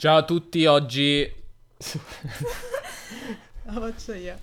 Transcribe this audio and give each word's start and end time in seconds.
Ciao 0.00 0.18
a 0.18 0.24
tutti, 0.24 0.64
oggi... 0.64 1.26
La 3.64 3.72
faccio 3.72 4.14
io. 4.14 4.38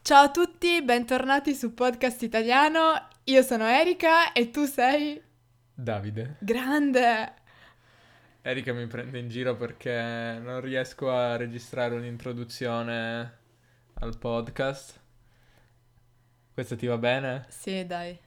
Ciao 0.00 0.24
a 0.24 0.30
tutti, 0.30 0.80
bentornati 0.80 1.52
su 1.52 1.74
Podcast 1.74 2.22
Italiano. 2.22 3.08
Io 3.24 3.42
sono 3.42 3.66
Erika 3.66 4.32
e 4.32 4.48
tu 4.48 4.64
sei 4.64 5.20
Davide. 5.74 6.38
grande. 6.40 7.34
Erika 8.40 8.72
mi 8.72 8.86
prende 8.86 9.18
in 9.18 9.28
giro 9.28 9.54
perché 9.54 10.38
non 10.42 10.62
riesco 10.62 11.10
a 11.10 11.36
registrare 11.36 11.94
un'introduzione 11.96 13.38
al 13.92 14.16
podcast. 14.16 14.98
Questo 16.54 16.76
ti 16.76 16.86
va 16.86 16.96
bene? 16.96 17.44
Sì, 17.50 17.84
dai. 17.84 18.18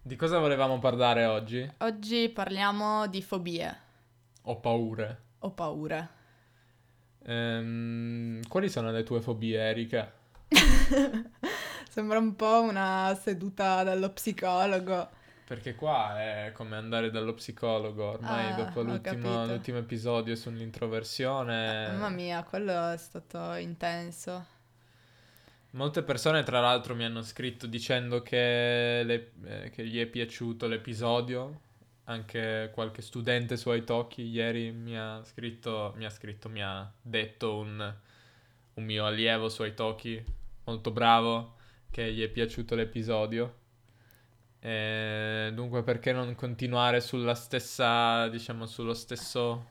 Di 0.00 0.16
cosa 0.16 0.38
volevamo 0.38 0.78
parlare 0.78 1.26
oggi? 1.26 1.70
Oggi 1.80 2.30
parliamo 2.30 3.06
di 3.06 3.20
fobie 3.20 3.78
Ho 4.44 4.60
paure. 4.60 5.26
O 5.40 5.50
paure. 5.50 6.08
Ehm, 7.24 8.46
quali 8.48 8.68
sono 8.68 8.90
le 8.90 9.02
tue 9.02 9.20
fobie, 9.20 9.60
Erika? 9.60 10.12
Sembra 11.88 12.18
un 12.18 12.36
po' 12.36 12.62
una 12.62 13.16
seduta 13.20 13.82
dallo 13.82 14.10
psicologo. 14.10 15.16
Perché 15.44 15.74
qua 15.74 16.20
è 16.20 16.52
come 16.52 16.76
andare 16.76 17.10
dallo 17.10 17.32
psicologo, 17.32 18.04
ormai 18.04 18.52
Ah, 18.52 18.54
dopo 18.54 18.80
ho 18.80 18.82
l'ultimo, 18.82 19.46
l'ultimo 19.46 19.78
episodio 19.78 20.36
sull'introversione. 20.36 21.88
Mamma 21.88 22.10
mia, 22.10 22.42
quello 22.42 22.90
è 22.90 22.96
stato 22.98 23.54
intenso. 23.54 24.44
Molte 25.70 26.02
persone, 26.02 26.42
tra 26.42 26.60
l'altro, 26.60 26.94
mi 26.94 27.04
hanno 27.04 27.22
scritto 27.22 27.66
dicendo 27.66 28.20
che, 28.22 29.02
le- 29.04 29.32
eh, 29.44 29.70
che 29.70 29.86
gli 29.86 29.98
è 30.00 30.06
piaciuto 30.06 30.66
l'episodio. 30.66 31.60
Anche 32.08 32.70
qualche 32.72 33.02
studente 33.02 33.56
su 33.58 33.70
Italki 33.72 34.22
ieri 34.22 34.72
mi 34.72 34.96
ha 34.98 35.22
scritto, 35.24 35.92
mi 35.96 36.06
ha 36.06 36.10
scritto, 36.10 36.48
mi 36.48 36.62
ha 36.62 36.90
detto 37.02 37.58
un, 37.58 37.94
un 38.74 38.84
mio 38.84 39.04
allievo 39.06 39.48
su 39.50 39.62
Italki, 39.64 40.22
molto 40.64 40.90
bravo, 40.90 41.56
che 41.90 42.10
gli 42.12 42.22
è 42.22 42.28
piaciuto 42.28 42.74
l'episodio. 42.74 43.56
E 44.60 45.50
dunque, 45.54 45.82
perché 45.82 46.12
non 46.12 46.34
continuare 46.34 47.00
sulla 47.00 47.34
stessa, 47.34 48.28
diciamo, 48.28 48.66
sullo 48.66 48.94
stesso 48.94 49.66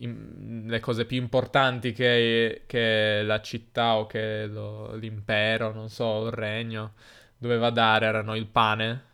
im- 0.00 0.68
le 0.68 0.80
cose 0.80 1.04
più 1.06 1.16
importanti 1.16 1.92
che, 1.92 2.64
che 2.66 3.22
la 3.22 3.40
città 3.40 3.96
o 3.96 4.06
che 4.06 4.46
lo- 4.46 4.94
l'impero, 4.94 5.72
non 5.72 5.88
so, 5.88 6.26
il 6.26 6.32
regno 6.32 6.92
doveva 7.36 7.70
dare 7.70 8.06
erano 8.06 8.34
il 8.36 8.46
pane 8.46 9.04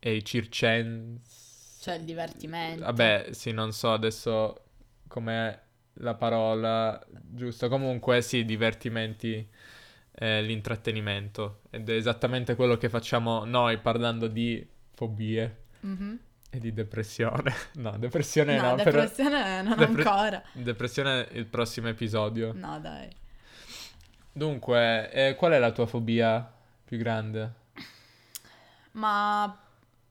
e 0.00 0.14
i 0.16 0.24
circensi. 0.24 1.80
Cioè 1.80 1.94
il 1.96 2.04
divertimento. 2.04 2.84
Vabbè, 2.84 3.28
sì, 3.30 3.52
non 3.52 3.72
so 3.72 3.92
adesso 3.92 4.62
com'è 5.06 5.58
la 6.00 6.14
parola 6.14 7.00
giusta. 7.08 7.68
Comunque, 7.68 8.20
sì, 8.22 8.44
divertimenti, 8.44 9.46
eh, 10.12 10.42
l'intrattenimento. 10.42 11.62
Ed 11.70 11.88
è 11.88 11.94
esattamente 11.94 12.54
quello 12.56 12.76
che 12.76 12.88
facciamo 12.88 13.44
noi 13.44 13.78
parlando 13.78 14.26
di 14.28 14.66
fobie 14.94 15.66
Mhm. 15.80 16.18
E 16.50 16.58
di 16.58 16.72
depressione. 16.72 17.52
No, 17.78 17.96
depressione 17.98 18.56
No, 18.56 18.74
no, 18.74 18.80
però... 18.82 19.00
depressione 19.00 19.62
non 19.62 19.76
Depre- 19.76 20.02
ancora. 20.02 20.42
Depressione 20.52 21.28
il 21.32 21.46
prossimo 21.46 21.88
episodio. 21.88 22.54
No, 22.54 22.78
dai. 22.80 23.08
Dunque, 24.32 25.10
eh, 25.10 25.34
qual 25.34 25.52
è 25.52 25.58
la 25.58 25.72
tua 25.72 25.86
fobia 25.86 26.50
più 26.84 26.96
grande? 26.98 27.52
Ma 28.92 29.56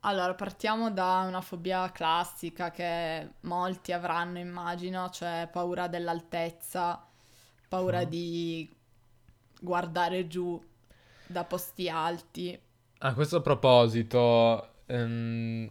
allora 0.02 0.34
partiamo 0.36 0.92
da 0.92 1.26
una 1.28 1.42
fobia 1.42 1.92
classica 1.92 2.72
che 2.72 3.30
molti 3.42 3.92
avranno, 3.92 4.40
immagino, 4.40 5.09
cioè 5.09 5.50
paura 5.52 5.88
dell'altezza, 5.88 7.06
paura 7.68 8.02
Mhm. 8.02 8.09
di 8.09 8.76
guardare 9.59 10.28
giù 10.28 10.62
da 11.26 11.44
posti 11.44 11.90
alti. 11.90 12.59
A 13.00 13.14
questo 13.14 13.42
proposito, 13.42 14.81
ehm, 14.88 15.70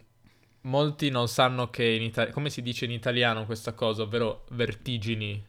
molti 0.67 1.11
non 1.11 1.29
sanno 1.29 1.71
che 1.71 1.85
in 1.85 2.03
Ita- 2.03 2.31
come 2.31 2.51
si 2.51 2.63
dice 2.63 2.85
in 2.85 2.91
italiano 2.91 3.47
questa 3.47 3.73
cosa, 3.73 4.03
ovvero 4.03 4.45
vertigini. 4.51 5.45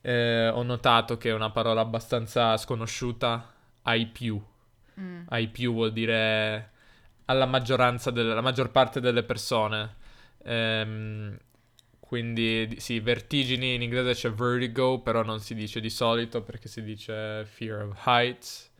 Eh, 0.00 0.48
ho 0.48 0.62
notato 0.62 1.16
che 1.16 1.30
è 1.30 1.32
una 1.32 1.50
parola 1.50 1.80
abbastanza 1.80 2.56
sconosciuta 2.56 3.52
ai 3.82 4.06
più. 4.06 4.40
Mm. 5.00 5.22
Ai 5.28 5.48
più 5.48 5.72
vuol 5.72 5.92
dire 5.92 6.70
alla 7.26 7.46
maggioranza 7.46 8.10
delle, 8.10 8.34
la 8.34 8.40
maggior 8.42 8.70
parte 8.70 9.00
delle 9.00 9.22
persone. 9.22 9.96
Ehm, 10.44 11.38
quindi 12.00 12.66
di- 12.68 12.80
sì, 12.80 13.00
vertigini 13.00 13.74
in 13.74 13.82
inglese 13.82 14.12
c'è 14.14 14.30
vertigo, 14.32 15.00
però 15.00 15.22
non 15.22 15.40
si 15.40 15.54
dice 15.54 15.80
di 15.80 15.90
solito 15.90 16.42
perché 16.42 16.68
si 16.68 16.82
dice 16.82 17.44
fear 17.46 17.82
of 17.82 18.06
heights, 18.06 18.70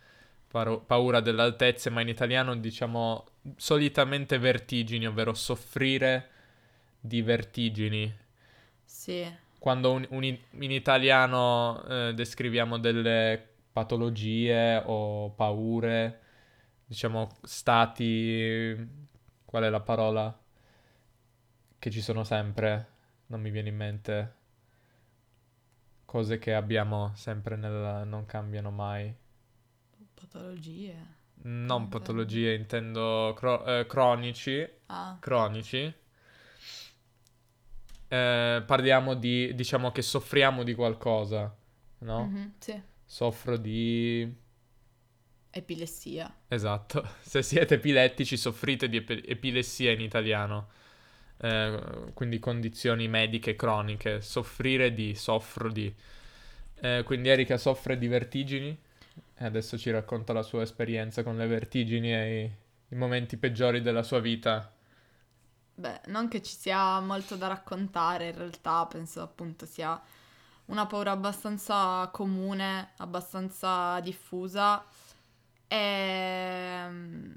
paro- 0.49 0.81
paura 0.81 1.21
delle 1.21 1.43
altezze, 1.43 1.91
ma 1.91 2.01
in 2.03 2.09
italiano 2.09 2.55
diciamo 2.57 3.27
solitamente 3.57 4.39
vertigini, 4.39 5.07
ovvero 5.07 5.35
soffrire 5.35 6.31
di 7.01 7.23
vertigini. 7.23 8.13
Sì, 8.87 9.27
Quando 9.59 9.93
un- 9.93 10.07
un- 10.11 10.23
in 10.25 10.71
italiano 10.71 11.83
eh, 11.87 12.13
descriviamo 12.15 12.79
delle 12.79 13.43
patologie 13.73 14.83
o 14.85 15.31
paure, 15.31 16.21
diciamo 16.87 17.29
stati, 17.43 18.77
qual 19.45 19.65
è 19.65 19.71
la 19.71 19.81
parola? 19.81 20.39
Che 21.79 21.91
ci 21.91 22.01
sono 22.01 22.25
sempre, 22.25 22.87
non 23.27 23.41
mi 23.41 23.51
viene 23.51 23.69
in 23.69 23.77
mente. 23.77 24.35
Cose 26.07 26.39
che 26.39 26.55
abbiamo 26.55 27.13
sempre 27.15 27.57
nel... 27.57 28.07
non 28.07 28.25
cambiano 28.25 28.71
mai. 28.71 29.15
patologie. 30.17 30.97
Non 31.43 31.89
patologie, 31.89 32.55
intendo 32.55 33.33
cro- 33.37 33.65
eh, 33.67 33.87
cronici. 33.87 34.69
Ah, 34.89 35.21
cronici. 35.21 35.95
Eh, 38.09 38.63
parliamo 38.67 39.15
di, 39.15 39.55
diciamo 39.55 39.91
che 39.91 40.03
soffriamo 40.03 40.63
di 40.63 40.75
qualcosa, 40.75 41.55
no? 41.99 42.35
mhm, 42.35 42.55
sì. 42.61 42.83
Soffro 43.05 43.57
di... 43.57 44.33
Epilessia. 45.55 46.37
Esatto, 46.49 47.07
se 47.21 47.43
siete 47.43 47.75
epilettici 47.75 48.37
soffrite 48.37 48.89
di 48.89 48.99
epi- 48.99 49.23
epilessia 49.27 49.91
in 49.93 50.01
italiano, 50.01 50.71
Eh, 51.39 52.13
quindi 52.15 52.39
condizioni 52.39 53.09
mediche 53.09 53.57
croniche, 53.57 54.21
soffrire 54.23 54.95
di, 54.95 55.15
soffro 55.17 55.71
di. 55.71 55.93
Eh, 56.81 57.03
quindi 57.05 57.29
Erika 57.29 57.59
soffre 57.59 57.99
di 57.99 58.07
vertigini 58.09 58.79
e 59.37 59.45
adesso 59.45 59.77
ci 59.77 59.91
racconta 59.91 60.33
la 60.33 60.43
sua 60.43 60.63
esperienza 60.63 61.23
con 61.23 61.37
le 61.37 61.47
vertigini 61.47 62.15
e 62.15 62.43
i, 62.43 62.95
i 62.95 62.97
momenti 62.97 63.37
peggiori 63.37 63.83
della 63.83 64.03
sua 64.03 64.21
vita. 64.21 64.73
Beh, 65.77 66.03
non 66.07 66.29
che 66.29 66.41
ci 66.41 66.55
sia 66.57 67.01
molto 67.01 67.35
da 67.37 67.49
raccontare, 67.49 68.29
in 68.29 68.37
realtà 68.37 68.87
penso 68.87 69.23
appunto 69.23 69.67
sia 69.67 70.01
una 70.67 70.87
paura 70.87 71.11
abbastanza 71.11 72.09
comune, 72.13 72.93
abbastanza 72.99 73.99
diffusa. 74.01 74.85
E 75.67 76.87
mm, 76.89 77.33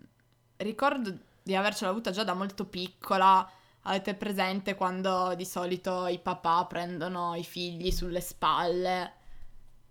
ricordo 0.57 1.17
di 1.41 1.55
avercela 1.55 1.89
avuta 1.89 2.11
già 2.11 2.23
da 2.23 2.33
molto 2.33 2.65
piccola. 2.65 3.49
Avete 3.83 4.13
presente 4.15 4.75
quando 4.75 5.33
di 5.35 5.45
solito 5.45 6.07
i 6.07 6.19
papà 6.19 6.65
prendono 6.65 7.35
i 7.35 7.43
figli 7.43 7.89
sulle 7.91 8.21
spalle 8.21 9.16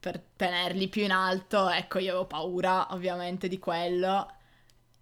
per 0.07 0.21
tenerli 0.37 0.87
più 0.89 1.03
in 1.03 1.11
alto? 1.11 1.69
Ecco, 1.69 1.99
io 1.99 2.11
avevo 2.11 2.27
paura 2.27 2.93
ovviamente 2.95 3.49
di 3.49 3.59
quello. 3.59 4.31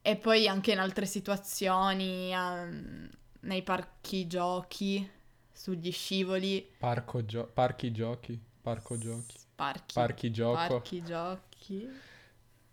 E 0.00 0.16
poi 0.16 0.48
anche 0.48 0.72
in 0.72 0.78
altre 0.78 1.04
situazioni, 1.04 2.32
ehm, 2.32 3.10
nei 3.40 3.62
parchi 3.62 4.26
giochi, 4.26 5.06
sugli 5.52 5.92
scivoli, 5.92 6.66
Parco 6.78 7.22
gio- 7.26 7.50
parchi 7.52 7.92
giochi, 7.92 8.40
parco 8.62 8.96
giochi, 8.96 9.36
parchi, 9.54 9.92
parchi 9.92 10.30
gioco. 10.30 10.56
parchi 10.56 11.02
giochi, 11.02 11.88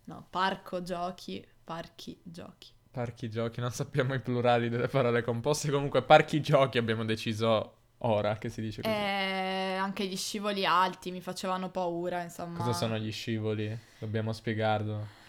no, 0.06 0.25
parco 0.30 0.81
giochi, 0.81 1.45
parchi 1.66 2.18
giochi. 2.24 2.69
Parchi 2.92 3.30
giochi, 3.30 3.60
non 3.60 3.72
sappiamo 3.72 4.13
i 4.13 4.22
plurali 4.22 4.69
delle 4.69 4.88
parole 4.88 5.22
composte, 5.22 5.69
comunque 5.69 6.01
parchi 6.01 6.39
giochi 6.42 6.78
abbiamo 6.78 7.04
deciso 7.04 7.81
ora 8.03 8.38
che 8.38 8.50
si 8.50 8.62
dice 8.62 8.81
così. 8.81 8.94
E 8.94 9.75
anche 9.80 10.06
gli 10.06 10.18
scivoli 10.18 10.65
alti 10.65 11.12
mi 11.12 11.21
facevano 11.21 11.69
paura, 11.69 12.21
insomma. 12.21 12.57
Cosa 12.59 12.74
sono 12.74 12.98
gli 12.98 13.12
scivoli? 13.12 13.77
Dobbiamo 14.00 14.33
spiegarlo. 14.33 15.19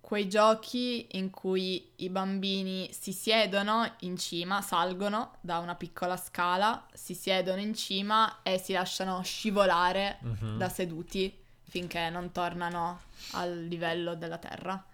Quei 0.00 0.28
giochi 0.28 1.06
in 1.16 1.30
cui 1.30 1.90
i 1.96 2.10
bambini 2.10 2.92
si 2.92 3.12
siedono 3.12 3.90
in 4.00 4.18
cima, 4.18 4.60
salgono 4.60 5.36
da 5.40 5.58
una 5.58 5.74
piccola 5.74 6.16
scala, 6.18 6.86
si 6.92 7.14
siedono 7.14 7.60
in 7.62 7.74
cima 7.74 8.42
e 8.42 8.58
si 8.58 8.72
lasciano 8.74 9.22
scivolare 9.22 10.18
Mhm. 10.20 10.58
da 10.58 10.68
seduti 10.68 11.34
finché 11.62 12.10
non 12.10 12.30
tornano 12.30 13.00
al 13.32 13.64
livello 13.64 14.14
della 14.14 14.36
terra. 14.36 14.84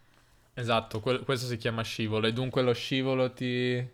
Esatto, 0.55 1.01
quel- 1.01 1.25
questo 1.25 1.47
si 1.47 1.57
chiama 1.57 1.83
scivolo 1.83 2.27
e 2.29 2.33
dunque 2.33 2.63
lo 2.63 2.73
scivolo 2.73 3.33
ti 3.33 3.85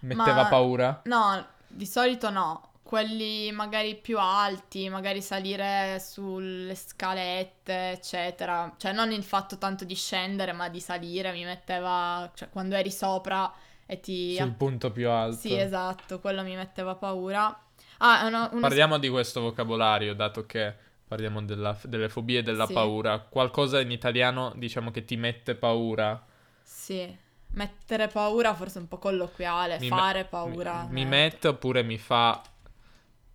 metteva 0.00 0.42
Ma- 0.44 0.48
paura? 0.48 1.02
No, 1.04 1.46
di 1.74 1.86
solito 1.86 2.30
no. 2.30 2.70
Quelli 2.82 3.50
magari 3.50 3.96
più 3.96 4.18
alti, 4.18 4.88
magari 4.90 5.22
salire 5.22 5.98
sulle 6.00 6.74
scalette, 6.74 7.90
eccetera. 7.92 8.72
Cioè, 8.76 8.92
non 8.92 9.10
il 9.10 9.24
fatto 9.24 9.56
tanto 9.58 9.84
di 9.84 9.94
scendere, 9.94 10.52
ma 10.52 10.68
di 10.68 10.80
salire 10.80 11.32
mi 11.32 11.44
metteva. 11.44 12.30
Cioè, 12.34 12.50
quando 12.50 12.74
eri 12.76 12.90
sopra 12.90 13.50
e 13.86 14.00
ti. 14.00 14.36
Sul 14.36 14.52
punto 14.52 14.90
più 14.92 15.08
alto. 15.08 15.36
Sì, 15.38 15.56
esatto, 15.58 16.20
quello 16.20 16.42
mi 16.42 16.54
metteva 16.56 16.94
paura. 16.94 17.58
Ah, 17.98 18.26
una, 18.26 18.48
una- 18.52 18.60
Parliamo 18.60 18.98
di 18.98 19.08
questo 19.08 19.40
vocabolario, 19.40 20.14
dato 20.14 20.44
che 20.46 20.74
parliamo 21.08 21.42
della- 21.42 21.78
delle 21.84 22.08
fobie 22.08 22.40
e 22.40 22.42
della 22.42 22.66
Sì. 22.66 22.74
paura. 22.74 23.18
Qualcosa 23.18 23.80
in 23.80 23.90
italiano 23.90 24.52
diciamo 24.56 24.90
che 24.90 25.04
ti 25.04 25.16
mette 25.16 25.54
paura. 25.54 26.22
Sì. 26.62 27.16
Mettere 27.54 28.08
paura 28.08 28.54
forse 28.54 28.78
è 28.78 28.80
un 28.82 28.88
po' 28.88 28.98
colloquiale, 28.98 29.78
Mi 29.78 29.88
me- 29.88 29.96
fare 29.96 30.24
paura. 30.24 30.86
Mi, 30.88 31.04
mi 31.04 31.04
mette 31.06 31.48
oppure 31.48 31.82
mi 31.82 31.98
fa, 31.98 32.42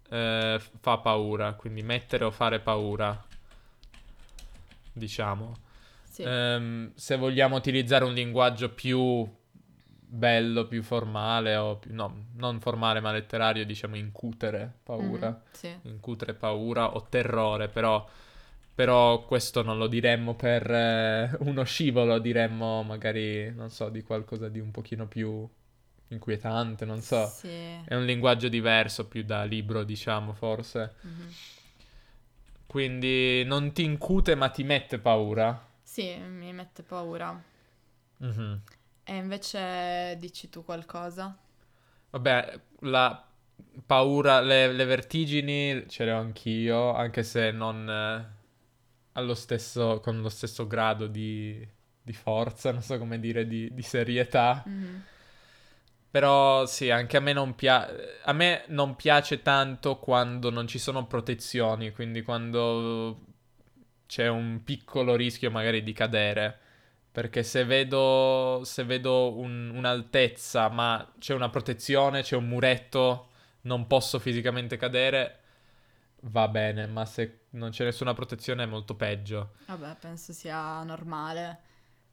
eh, 0.10 0.62
fa 0.80 0.98
paura, 0.98 1.54
quindi 1.54 1.82
mettere 1.84 2.26
o 2.26 2.32
fare 2.32 2.60
paura, 2.60 3.26
diciamo. 4.92 5.56
Sì. 6.10 6.24
Ehm, 6.24 6.92
se 6.96 7.16
vogliamo 7.16 7.56
utilizzare 7.56 8.04
un 8.04 8.14
linguaggio 8.14 8.70
più 8.70 9.28
bello, 10.12 10.66
più 10.66 10.82
formale, 10.82 11.56
o 11.56 11.78
più, 11.78 11.94
no, 11.94 12.26
non 12.36 12.60
formale 12.60 13.00
ma 13.00 13.12
letterario, 13.12 13.66
diciamo 13.66 13.96
incutere 13.96 14.80
paura. 14.84 15.30
Mhm, 15.30 15.42
sì. 15.52 15.78
Incutere 15.84 16.34
paura 16.34 16.96
o 16.96 17.06
terrore, 17.08 17.68
però, 17.68 18.06
però 18.80 19.26
questo 19.26 19.62
non 19.62 19.78
lo 19.78 19.88
diremmo 19.88 20.36
per 20.36 20.72
eh, 20.72 21.36
uno 21.42 21.66
scivolo, 21.66 22.18
diremmo 22.18 22.82
magari, 22.82 23.54
non 23.54 23.70
so, 23.70 23.90
di 23.90 24.04
qualcosa 24.04 24.48
di 24.48 24.62
un 24.62 24.72
pochino 24.72 25.06
più 25.06 25.46
inquietante, 26.08 26.86
non 26.86 27.02
so. 27.02 27.26
Sì. 27.26 27.50
È 27.84 27.94
un 27.94 28.06
linguaggio 28.06 28.48
diverso, 28.48 29.06
più 29.06 29.26
da 29.26 29.44
libro, 29.44 29.84
diciamo, 29.84 30.32
forse. 30.32 30.94
Mhm. 31.02 31.28
Quindi 32.68 33.44
non 33.44 33.74
ti 33.74 33.84
incute 33.84 34.36
ma 34.36 34.48
ti 34.48 34.64
mette 34.64 34.98
paura. 34.98 35.62
Sì, 35.84 36.16
mi 36.16 36.54
mette 36.54 36.82
paura. 36.82 37.38
Mhm. 38.20 38.62
E 39.04 39.14
invece 39.14 40.16
dici 40.18 40.50
tu 40.50 40.64
qualcosa? 40.64 41.38
Vabbè, 42.12 42.60
la 42.84 43.28
paura, 43.86 44.40
le, 44.40 44.72
le 44.72 44.86
vertigini 44.86 45.84
ce 45.90 46.06
le 46.06 46.14
ho 46.14 46.20
anch'io, 46.20 46.94
anche 46.94 47.24
se 47.24 47.52
non 47.52 47.90
eh, 47.90 48.38
allo 49.20 49.36
stesso, 49.36 50.00
con 50.02 50.22
lo 50.22 50.30
stesso 50.30 50.68
grado 50.68 51.08
di, 51.08 51.66
di 52.02 52.14
forza, 52.14 52.72
non 52.72 52.82
so 52.82 52.98
come 52.98 53.20
dire, 53.20 53.48
di, 53.48 53.70
di 53.74 53.82
serietà. 53.82 54.64
Mhm. 54.66 55.04
Però 56.12 56.66
sì, 56.66 56.90
anche 56.90 57.18
a 57.18 57.20
me 57.20 57.34
non 57.34 57.54
piace. 57.54 58.20
A 58.24 58.34
me 58.34 58.64
non 58.68 58.96
piace 58.96 59.42
tanto 59.44 59.98
quando 60.00 60.50
non 60.50 60.68
ci 60.68 60.80
sono 60.80 61.06
protezioni, 61.06 61.92
quindi 61.92 62.24
quando 62.24 63.20
c'è 64.08 64.28
un 64.28 64.64
piccolo 64.64 65.16
rischio 65.16 65.52
magari 65.52 65.84
di 65.84 65.94
cadere. 65.94 66.58
Perché 67.12 67.44
se 67.44 67.64
vedo, 67.64 68.62
se 68.64 68.84
vedo 68.86 69.38
un- 69.38 69.72
un'altezza, 69.76 70.70
ma 70.70 71.12
c'è 71.20 71.34
una 71.34 71.50
protezione, 71.50 72.22
c'è 72.24 72.36
un 72.36 72.48
muretto, 72.48 73.30
non 73.62 73.86
posso 73.88 74.20
fisicamente 74.20 74.78
cadere, 74.78 75.40
va 76.24 76.48
bene, 76.48 76.88
ma 76.88 77.06
se 77.06 77.46
non 77.52 77.70
c'è 77.72 77.84
nessuna 77.84 78.14
protezione 78.14 78.64
è 78.64 78.66
molto 78.66 78.96
peggio. 78.96 79.54
Vabbè, 79.68 79.96
penso 80.00 80.34
sia 80.34 80.84
normale. 80.84 81.60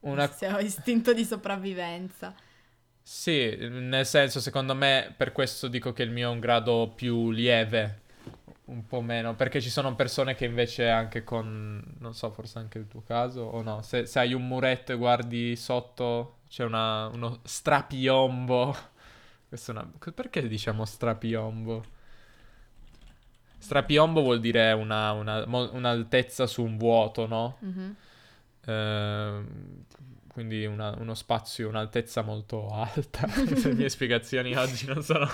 Una 0.01 0.27
Sia 0.31 0.59
istinto 0.61 1.13
di 1.13 1.25
sopravvivenza. 1.25 2.33
Sì, 3.01 3.55
nel 3.55 4.05
senso, 4.05 4.41
secondo 4.41 4.75
me, 4.75 5.13
per 5.15 5.31
questo 5.31 5.69
dico 5.69 5.93
che 5.93 6.03
il 6.03 6.11
mio 6.11 6.29
è 6.29 6.31
un 6.33 6.39
grado 6.41 6.91
più 6.93 7.31
lieve, 7.31 8.01
un 8.65 8.85
po' 8.85 8.99
meno, 9.01 9.33
perché 9.35 9.61
ci 9.61 9.69
sono 9.69 9.95
persone 9.95 10.35
che 10.35 10.43
invece 10.45 10.89
anche 10.89 11.23
con, 11.23 11.81
non 11.99 12.13
so, 12.13 12.29
forse 12.31 12.59
anche 12.59 12.77
il 12.79 12.87
tuo 12.87 13.01
caso, 13.03 13.41
o 13.43 13.61
no, 13.61 13.81
se, 13.81 14.05
se 14.05 14.19
hai 14.19 14.33
un 14.33 14.45
muretto 14.45 14.91
e 14.91 14.95
guardi 14.97 15.55
sotto, 15.55 16.39
c'è 16.49 16.63
una- 16.65 17.07
uno 17.07 17.39
strapiombo. 17.43 18.75
Una... 19.69 19.89
Perché 20.13 20.45
diciamo 20.47 20.83
strapiombo? 20.83 21.83
Strapiombo 23.67 24.21
vuol 24.21 24.39
dire 24.39 24.71
una- 24.71 25.11
una- 25.11 25.43
un'altezza 25.45 26.47
su 26.47 26.63
un 26.63 26.77
vuoto, 26.77 27.27
no? 27.27 27.57
Mhm. 27.59 27.95
Ehm, 28.65 29.83
quindi 30.31 30.65
una- 30.65 30.95
uno 30.97 31.13
spazio, 31.15 31.67
un'altezza 31.67 32.21
molto 32.21 32.69
alta. 32.69 33.27
Le 33.35 33.73
mie 33.73 33.89
spiegazioni 33.89 34.55
oggi 34.55 34.85
non 34.85 35.03
sono 35.03 35.27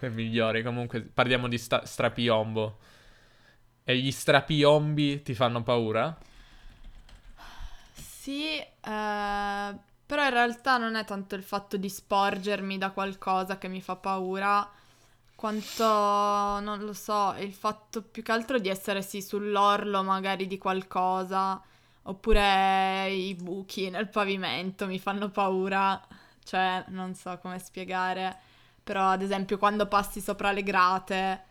le 0.00 0.10
migliori. 0.10 0.62
Comunque 0.62 1.00
parliamo 1.00 1.48
di 1.48 1.56
sta- 1.56 1.86
strapiombo. 1.86 2.78
E 3.84 3.96
gli 3.96 4.10
strapiombi 4.10 5.22
ti 5.22 5.34
fanno 5.34 5.62
paura? 5.62 6.14
Sì, 7.92 8.56
eh, 8.58 8.66
però 10.06 10.24
in 10.24 10.30
realtà 10.30 10.76
non 10.76 10.94
è 10.94 11.04
tanto 11.06 11.34
il 11.34 11.42
fatto 11.42 11.76
di 11.78 11.88
sporgermi 11.88 12.76
da 12.78 12.90
qualcosa 12.90 13.56
che 13.58 13.68
mi 13.68 13.80
fa 13.80 13.96
paura, 13.96 14.68
quanto, 15.38 15.84
non 15.84 16.80
lo 16.80 16.92
so, 16.92 17.32
il 17.38 17.52
fatto 17.54 18.02
più 18.02 18.24
che 18.24 18.32
altro 18.32 18.58
di 18.58 18.68
essere 18.68 19.02
sì 19.02 19.22
sull'orlo 19.22 20.02
magari 20.02 20.48
di 20.48 20.58
qualcosa, 20.58 21.62
oppure 22.02 23.08
i 23.12 23.36
buchi 23.36 23.88
nel 23.88 24.08
pavimento 24.08 24.88
mi 24.88 24.98
fanno 24.98 25.28
paura, 25.30 26.04
cioè 26.42 26.82
non 26.88 27.14
so 27.14 27.38
come 27.38 27.60
spiegare, 27.60 28.36
però 28.82 29.10
ad 29.10 29.22
esempio 29.22 29.58
quando 29.58 29.86
passi 29.86 30.20
sopra 30.20 30.50
le 30.50 30.64
grate 30.64 31.44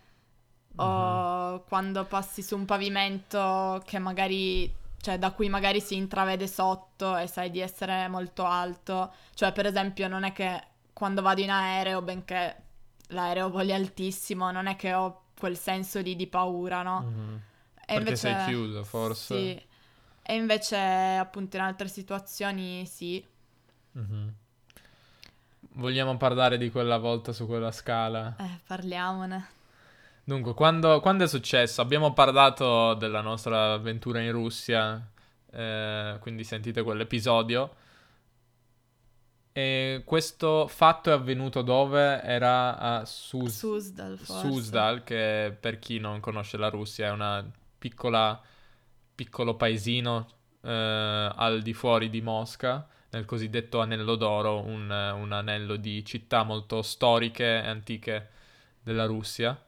o 0.75 1.63
quando 1.63 2.03
passi 2.03 2.41
su 2.41 2.57
un 2.57 2.65
pavimento 2.65 3.81
che 3.85 3.99
magari, 3.99 4.69
cioè 4.99 5.17
da 5.17 5.31
cui 5.31 5.47
magari 5.47 5.79
si 5.79 5.95
intravede 5.95 6.45
sotto 6.45 7.15
e 7.15 7.27
sai 7.27 7.49
di 7.51 7.61
essere 7.61 8.09
molto 8.09 8.43
alto, 8.43 9.13
cioè 9.33 9.53
per 9.53 9.65
esempio 9.65 10.09
non 10.09 10.25
è 10.25 10.33
che 10.33 10.61
quando 10.91 11.21
vado 11.21 11.39
in 11.39 11.51
aereo, 11.51 12.01
benché 12.01 12.63
l'aereo 13.07 13.49
voli 13.49 13.73
altissimo, 13.73 14.51
non 14.51 14.67
è 14.67 14.75
che 14.75 14.93
ho 14.93 15.23
quel 15.37 15.57
senso 15.57 15.99
lì 15.99 16.15
di 16.15 16.27
paura, 16.27 16.81
no? 16.81 17.01
Mhm. 17.01 17.41
E 17.75 17.81
Perché 17.85 17.99
invece 17.99 18.15
sei 18.15 18.45
chiuso, 18.45 18.83
forse. 18.83 19.35
Sì. 19.35 19.65
E 20.29 20.35
invece 20.35 20.77
appunto 20.77 21.55
in 21.55 21.61
altre 21.61 21.87
situazioni 21.87 22.85
sì. 22.85 23.23
Mhm. 23.91 24.33
Vogliamo 25.77 26.17
parlare 26.17 26.57
di 26.57 26.69
quella 26.71 26.97
volta 26.97 27.31
su 27.31 27.45
quella 27.45 27.71
scala? 27.71 28.35
Eh, 28.39 28.59
parliamone. 28.65 29.55
Dunque, 30.23 30.53
quando, 30.53 30.99
quando 30.99 31.23
è 31.23 31.27
successo? 31.27 31.81
Abbiamo 31.81 32.11
parlato 32.11 32.95
della 32.95 33.21
nostra 33.21 33.73
avventura 33.73 34.19
in 34.19 34.31
Russia, 34.33 35.01
eh, 35.51 36.17
quindi 36.19 36.43
sentite 36.43 36.81
quell'episodio. 36.81 37.75
E 39.57 40.03
questo 40.05 40.67
fatto 40.67 41.09
è 41.09 41.13
avvenuto 41.13 41.63
dove? 41.63 42.21
Era 42.21 42.77
a 42.77 43.05
Sus- 43.05 43.57
Suzdal 43.57 44.15
forse. 44.15 44.47
Suzdal, 44.47 45.03
che 45.03 45.57
per 45.59 45.79
chi 45.79 45.97
non 45.97 46.19
conosce 46.19 46.57
la 46.57 46.69
Russia 46.69 47.11
è 47.11 47.43
piccola, 47.75 48.39
piccolo 49.15 49.55
paesino 49.55 50.27
eh, 50.61 51.31
al 51.35 51.63
di 51.63 51.73
fuori 51.73 52.11
di 52.11 52.21
Mosca, 52.21 52.87
nel 53.09 53.25
cosiddetto 53.25 53.81
Anello 53.81 54.15
d'Oro, 54.15 54.63
un, 54.63 54.91
un 54.91 55.31
anello 55.31 55.75
di 55.75 56.05
città 56.05 56.43
molto 56.43 56.83
storiche 56.83 57.43
e 57.43 57.67
antiche 57.67 58.29
della 58.83 59.05
Russia. 59.05 59.59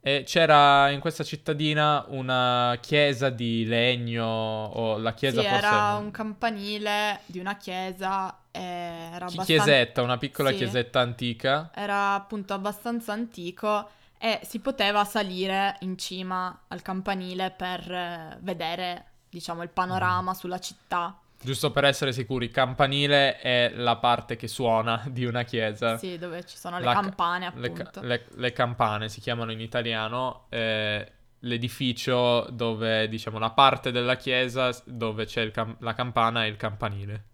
E 0.00 0.22
c'era 0.24 0.88
in 0.90 1.00
questa 1.00 1.24
cittadina 1.24 2.04
una 2.10 2.78
chiesa 2.80 3.28
di 3.28 3.64
legno, 3.64 4.24
o 4.24 4.98
la 4.98 5.14
chiesa 5.14 5.40
Sì, 5.40 5.48
forse... 5.48 5.66
era 5.66 5.96
un 5.96 6.12
campanile 6.12 7.22
di 7.26 7.40
una 7.40 7.56
chiesa 7.56 8.42
era 8.56 9.26
chi- 9.26 9.34
abbastanza... 9.38 9.44
chiesetta, 9.44 10.02
una 10.02 10.16
piccola 10.18 10.50
Sì. 10.50 10.56
chiesetta 10.56 11.00
antica. 11.00 11.70
Era 11.74 12.14
appunto 12.14 12.54
abbastanza 12.54 13.12
antico 13.12 13.90
e 14.18 14.40
si 14.44 14.60
poteva 14.60 15.04
salire 15.04 15.76
in 15.80 15.98
cima 15.98 16.62
al 16.68 16.82
campanile 16.82 17.50
per 17.50 17.90
eh, 17.90 18.38
vedere, 18.40 19.04
diciamo, 19.28 19.62
il 19.62 19.68
panorama 19.70 20.32
sulla 20.34 20.58
città. 20.58 21.18
Giusto 21.38 21.70
per 21.70 21.84
essere 21.84 22.12
sicuri, 22.12 22.50
campanile 22.50 23.38
è 23.38 23.70
la 23.74 23.96
parte 23.96 24.36
che 24.36 24.48
suona 24.48 25.04
di 25.10 25.24
una 25.26 25.42
chiesa. 25.42 25.98
Sì, 25.98 26.16
dove 26.18 26.44
ci 26.46 26.56
sono 26.56 26.78
le 26.78 26.84
La 26.84 26.94
ca- 26.94 27.00
campane, 27.02 27.52
Le, 27.54 27.72
ca- 27.72 27.82
appunto. 27.82 28.00
le- 28.06 28.26
le 28.34 28.52
campane 28.52 29.08
si 29.10 29.20
chiamano 29.20 29.52
in 29.52 29.60
italiano. 29.60 30.46
eh, 30.48 31.10
l'edificio 31.40 32.48
dove, 32.50 33.06
diciamo, 33.08 33.38
la 33.38 33.50
parte 33.50 33.92
della 33.92 34.16
chiesa 34.16 34.74
dove 34.84 35.26
c'è 35.26 35.50
cam- 35.50 35.76
la 35.80 35.92
campana 35.94 36.44
e 36.44 36.48
il 36.48 36.56
campanile. 36.56 37.24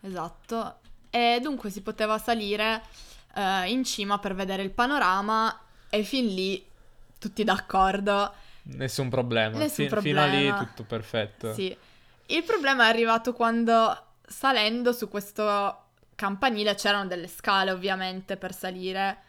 Esatto. 0.00 0.78
E 1.10 1.38
dunque 1.42 1.70
si 1.70 1.82
poteva 1.82 2.18
salire 2.18 2.82
eh, 3.34 3.70
in 3.70 3.84
cima 3.84 4.18
per 4.18 4.34
vedere 4.34 4.62
il 4.62 4.70
panorama 4.70 5.58
e 5.88 6.02
fin 6.02 6.26
lì 6.26 6.64
tutti 7.18 7.44
d'accordo. 7.44 8.32
Nessun 8.62 9.08
problema. 9.08 9.58
Nessun 9.58 9.88
Fi- 9.88 10.00
Fino 10.00 10.20
a 10.20 10.26
lì 10.26 10.46
problema. 10.46 10.58
tutto 10.64 10.84
perfetto. 10.84 11.52
Sì. 11.54 11.76
Il 12.26 12.44
problema 12.44 12.84
è 12.84 12.88
arrivato 12.88 13.32
quando 13.32 14.04
salendo 14.26 14.92
su 14.92 15.08
questo 15.08 15.84
campanile 16.14 16.74
c'erano 16.74 17.06
delle 17.06 17.26
scale 17.26 17.72
ovviamente 17.72 18.36
per 18.36 18.54
salire 18.54 19.22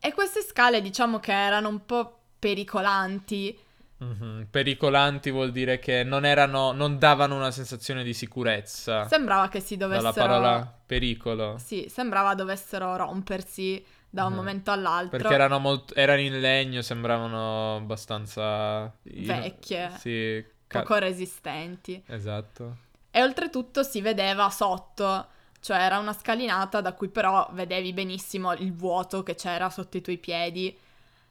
e 0.00 0.14
queste 0.14 0.40
scale 0.42 0.80
diciamo 0.80 1.18
che 1.18 1.32
erano 1.32 1.68
un 1.68 1.84
po' 1.84 2.18
pericolanti. 2.38 3.58
Mhm. 4.00 4.46
Pericolanti 4.50 5.30
vuol 5.30 5.52
dire 5.52 5.78
che 5.78 6.04
non 6.04 6.24
erano, 6.24 6.72
non 6.72 6.98
davano 6.98 7.36
una 7.36 7.50
sensazione 7.50 8.02
di 8.02 8.14
sicurezza. 8.14 9.06
Sembrava 9.06 9.48
che 9.48 9.60
si 9.60 9.76
dovessero 9.76 10.12
Dalla 10.12 10.26
parola 10.26 10.80
pericolo. 10.86 11.58
Sì, 11.58 11.86
sembrava 11.90 12.34
dovessero 12.34 12.96
rompersi 12.96 13.84
da 14.08 14.24
un 14.24 14.30
Mhm. 14.30 14.36
momento 14.36 14.70
all'altro. 14.70 15.18
Perché 15.18 15.34
erano, 15.34 15.58
molto, 15.58 15.94
erano 15.94 16.20
in 16.20 16.40
legno, 16.40 16.80
sembravano 16.80 17.76
abbastanza... 17.76 18.90
Vecchie. 19.02 19.90
Sì, 19.98 20.44
ca- 20.66 20.80
poco 20.80 20.96
resistenti. 20.96 22.02
esatto. 22.06 22.76
E 23.10 23.22
oltretutto 23.22 23.82
si 23.82 24.00
vedeva 24.00 24.48
sotto, 24.50 25.26
cioè 25.60 25.76
era 25.78 25.98
una 25.98 26.12
scalinata 26.14 26.80
da 26.80 26.94
cui 26.94 27.08
però 27.08 27.50
vedevi 27.52 27.92
benissimo 27.92 28.52
il 28.54 28.72
vuoto 28.72 29.22
che 29.22 29.34
c'era 29.34 29.68
sotto 29.68 29.96
i 29.98 30.00
tuoi 30.00 30.16
piedi. 30.16 30.76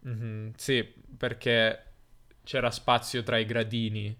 Mhm, 0.01 0.53
Sì, 0.55 0.83
perché 1.17 1.83
c'era 2.49 2.71
spazio 2.71 3.21
tra 3.21 3.37
i 3.37 3.45
gradini, 3.45 4.17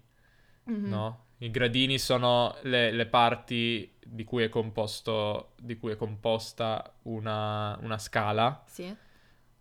Mhm. 0.66 0.88
no? 0.88 1.24
I 1.38 1.50
gradini 1.50 1.98
sono 1.98 2.56
le, 2.62 2.92
le 2.92 3.06
parti 3.06 3.90
di 4.06 4.22
cui 4.22 4.44
è 4.44 4.48
composto, 4.48 5.54
di 5.58 5.76
cui 5.76 5.90
è 5.92 5.96
composta 5.96 6.94
una, 7.02 7.76
una 7.80 7.98
scala. 7.98 8.62
Sì, 8.66 8.94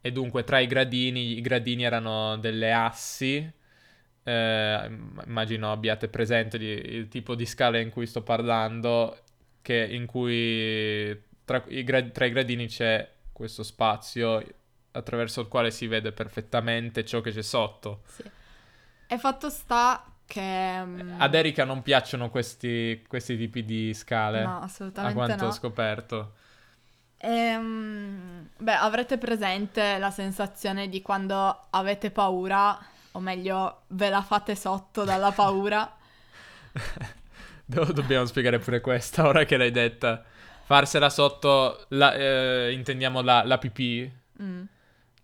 E 0.01 0.11
dunque 0.11 0.43
tra 0.43 0.59
i 0.59 0.67
gradini, 0.67 1.37
i 1.37 1.41
gradini 1.41 1.83
erano 1.83 2.37
delle 2.37 2.71
assi. 2.71 3.51
eh, 4.23 4.85
imm- 4.87 5.23
immagino 5.25 5.71
abbiate 5.71 6.07
presente 6.09 6.57
di- 6.59 6.67
il 6.67 7.07
tipo 7.07 7.33
di 7.35 7.45
scala 7.47 7.79
in 7.79 7.89
cui 7.89 8.05
sto 8.05 8.21
parlando, 8.21 9.17
che 9.63 9.87
in 9.89 10.05
cui 10.05 11.19
tra 11.45 11.63
i, 11.69 11.83
gra- 11.83 12.03
tra 12.03 12.25
i 12.25 12.29
gradini 12.31 12.67
c'è 12.67 13.09
questo 13.31 13.63
spazio 13.63 14.43
attraverso 14.91 15.41
il 15.41 15.47
quale 15.47 15.71
si 15.71 15.87
vede 15.87 16.11
perfettamente 16.11 17.03
ciò 17.05 17.21
che 17.21 17.31
c'è 17.31 17.41
sotto. 17.41 18.03
sì. 18.05 18.23
E 19.11 19.17
fatto 19.17 19.49
sta 19.49 20.03
che... 20.25 20.83
mm, 20.85 21.21
Ad 21.21 21.35
Erika 21.35 21.65
non 21.65 21.81
piacciono 21.81 22.29
questi, 22.29 23.03
questi 23.07 23.37
tipi 23.37 23.63
di 23.65 23.93
scale, 23.93 24.43
No, 24.43 24.59
a 24.99 25.11
assolutamente 25.11 25.11
quanto 25.11 25.45
ho 25.45 25.51
no. 25.51 25.51
scoperto. 25.51 26.33
Ehm, 27.21 28.49
beh, 28.57 28.73
avrete 28.75 29.17
presente 29.17 29.97
la 29.97 30.09
sensazione 30.11 30.87
di 30.89 31.01
quando 31.01 31.67
avete 31.71 32.11
paura, 32.11 32.77
o 33.11 33.19
meglio, 33.19 33.83
ve 33.87 34.09
la 34.09 34.21
fate 34.21 34.55
sotto 34.55 35.03
dalla 35.03 35.31
paura. 35.33 35.97
Do- 37.65 37.91
dobbiamo 37.93 38.25
spiegare 38.25 38.59
pure 38.59 38.81
questa, 38.81 39.27
ora 39.27 39.45
che 39.45 39.57
l'hai 39.57 39.71
detta. 39.71 40.23
Farsela 40.63 41.09
sotto, 41.09 41.85
la- 41.89 42.13
eh, 42.15 42.71
intendiamo 42.73 43.21
la, 43.21 43.43
la 43.43 43.57
pipì, 43.57 44.11
Mm, 44.39 44.69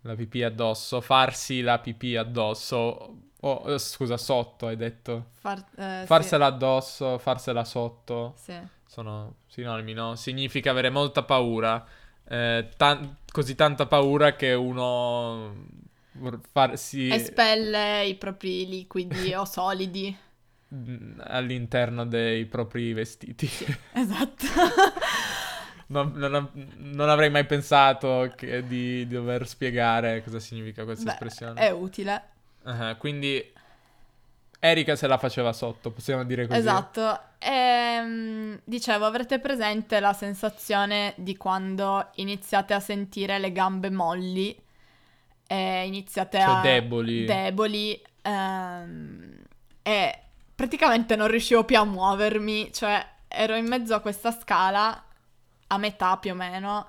la 0.02 0.14
pipì 0.14 0.42
addosso, 0.42 1.00
farsi 1.00 1.60
la 1.62 1.78
pipì 1.80 2.16
addosso, 2.16 3.30
o 3.46 3.74
eh, 3.74 3.78
scusa, 3.78 4.16
sotto 4.16 4.66
hai 4.66 4.76
detto. 4.76 5.26
far- 5.34 5.64
eh, 5.76 5.98
sì, 6.00 6.06
Farsela 6.06 6.46
addosso, 6.46 7.18
farsela 7.18 7.64
sotto, 7.64 8.34
sì. 8.36 8.54
sono 8.86 9.36
sinonimi, 9.46 9.92
no? 9.92 10.14
Significa 10.16 10.70
avere 10.70 10.90
molta 10.90 11.22
paura, 11.22 11.84
eh, 12.28 12.68
tan- 12.76 13.16
così 13.30 13.54
tanta 13.54 13.86
paura 13.86 14.34
che 14.36 14.52
uno 14.54 15.54
vor- 16.12 16.40
farsi 16.50 17.08
Espelle 17.10 18.06
i 18.06 18.14
propri 18.16 18.66
liquidi 18.66 19.34
o 19.34 19.44
solidi. 19.46 20.16
mm, 20.74 21.20
all'interno 21.24 22.04
dei 22.06 22.44
propri 22.46 22.92
vestiti. 22.92 23.48
Esatto. 23.92 24.44
Non, 25.88 26.10
non- 26.16 26.50
non 26.78 27.08
avrei 27.08 27.30
mai 27.30 27.46
pensato 27.46 28.32
che- 28.36 28.66
di, 28.66 29.06
di 29.06 29.14
dover 29.14 29.46
spiegare 29.46 30.20
cosa 30.24 30.40
significa 30.40 30.82
questa 30.82 31.04
Beh, 31.04 31.10
espressione. 31.12 31.60
è 31.60 31.70
utile. 31.70 32.22
Ah, 32.66 32.96
quindi 32.96 33.52
Erika 34.58 34.96
se 34.96 35.06
la 35.06 35.18
faceva 35.18 35.52
sotto, 35.52 35.90
possiamo 35.90 36.24
dire 36.24 36.46
così. 36.46 36.58
Esatto. 36.58 37.20
Ehm, 37.38 38.60
dicevo, 38.64 39.04
avrete 39.04 39.38
presente 39.38 40.00
la 40.00 40.12
sensazione 40.12 41.14
di 41.16 41.36
quando 41.36 42.08
iniziate 42.16 42.74
a 42.74 42.80
sentire 42.80 43.38
le 43.38 43.52
gambe 43.52 43.90
molli 43.90 44.56
e 45.46 45.86
iniziate 45.86 46.40
Cioè 46.40 46.54
a... 46.56 46.60
deboli. 46.60 47.24
deboli, 47.24 48.02
ehm, 48.22 49.36
e 49.82 50.20
praticamente 50.54 51.14
non 51.14 51.28
riuscivo 51.28 51.64
più 51.64 51.78
a 51.78 51.84
muovermi, 51.84 52.72
cioè 52.72 53.06
ero 53.28 53.54
in 53.54 53.66
mezzo 53.66 53.94
a 53.94 54.00
questa 54.00 54.32
scala, 54.32 55.04
a 55.68 55.78
metà 55.78 56.16
più 56.16 56.32
o 56.32 56.34
meno, 56.34 56.88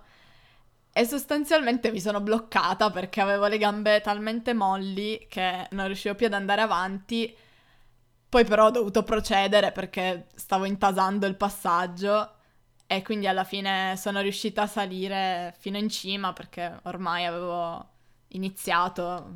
e 0.98 1.06
sostanzialmente 1.06 1.92
mi 1.92 2.02
sono 2.02 2.22
bloccata 2.22 2.90
perché 2.90 3.22
avevo 3.22 3.46
le 3.46 3.60
gambe 3.60 4.02
talmente 4.02 4.56
molli 4.56 5.28
che 5.30 5.68
non 5.70 5.86
riuscivo 5.86 6.16
più 6.16 6.26
ad 6.26 6.34
andare 6.34 6.62
avanti. 6.62 7.38
Poi 8.28 8.44
però 8.44 8.66
ho 8.66 8.72
dovuto 8.72 9.04
procedere 9.04 9.72
perché 9.72 10.26
stavo 10.34 10.66
intasando 10.66 11.28
il 11.28 11.36
passaggio 11.36 12.32
e 12.88 13.04
quindi 13.04 13.28
alla 13.28 13.44
fine 13.44 13.94
sono 13.96 14.22
riuscita 14.22 14.64
a 14.64 14.68
salire 14.68 15.54
fino 15.60 15.78
in 15.78 15.88
cima 15.88 16.34
perché 16.34 16.80
ormai 16.86 17.26
avevo 17.26 17.90
iniziato, 18.30 19.30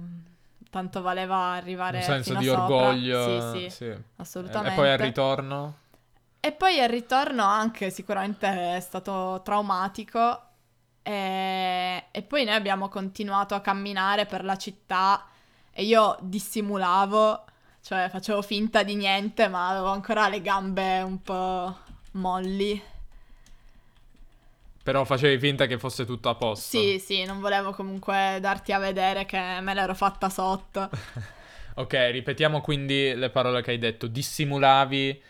tanto 0.71 1.01
valeva 1.03 1.51
arrivare 1.51 1.97
Un 1.97 2.03
senso 2.03 2.33
di 2.37 2.45
sopra. 2.45 2.63
orgoglio. 2.63 3.53
Sì, 3.53 3.59
sì, 3.59 3.69
sì. 3.69 3.95
assolutamente. 4.15 4.73
E 4.73 4.75
poi 4.75 4.89
al 4.91 4.97
ritorno? 4.97 5.75
E 6.39 6.51
poi 6.53 6.79
al 6.79 6.89
ritorno 6.89 7.43
anche 7.43 7.91
sicuramente 7.91 8.77
è 8.77 8.79
stato 8.79 9.41
traumatico 9.43 10.45
e, 11.03 12.05
e 12.11 12.21
poi 12.21 12.43
noi 12.45 12.55
abbiamo 12.55 12.89
continuato 12.89 13.55
a 13.55 13.61
camminare 13.61 14.25
per 14.25 14.43
la 14.43 14.57
città 14.57 15.25
e 15.71 15.83
io 15.83 16.17
dissimulavo, 16.21 17.45
cioè 17.81 18.09
facevo 18.09 18.41
finta 18.41 18.83
di 18.83 18.95
niente 18.95 19.47
ma 19.47 19.69
avevo 19.69 19.87
ancora 19.87 20.27
le 20.27 20.41
gambe 20.41 21.01
un 21.01 21.21
po' 21.21 21.77
molli. 22.13 22.81
Però 24.83 25.05
facevi 25.05 25.39
finta 25.39 25.67
che 25.67 25.77
fosse 25.77 26.05
tutto 26.05 26.29
a 26.29 26.35
posto. 26.35 26.79
Sì, 26.79 26.97
sì, 26.99 27.23
non 27.23 27.39
volevo 27.39 27.71
comunque 27.71 28.39
darti 28.41 28.71
a 28.71 28.79
vedere 28.79 29.25
che 29.25 29.59
me 29.61 29.73
l'ero 29.73 29.93
fatta 29.93 30.29
sotto. 30.29 30.89
Ok, 31.75 31.93
ripetiamo 32.11 32.59
quindi 32.59 33.13
le 33.15 33.29
parole 33.29 33.61
che 33.61 33.71
hai 33.71 33.77
detto. 33.77 34.07
Dissimulavi, 34.07 35.21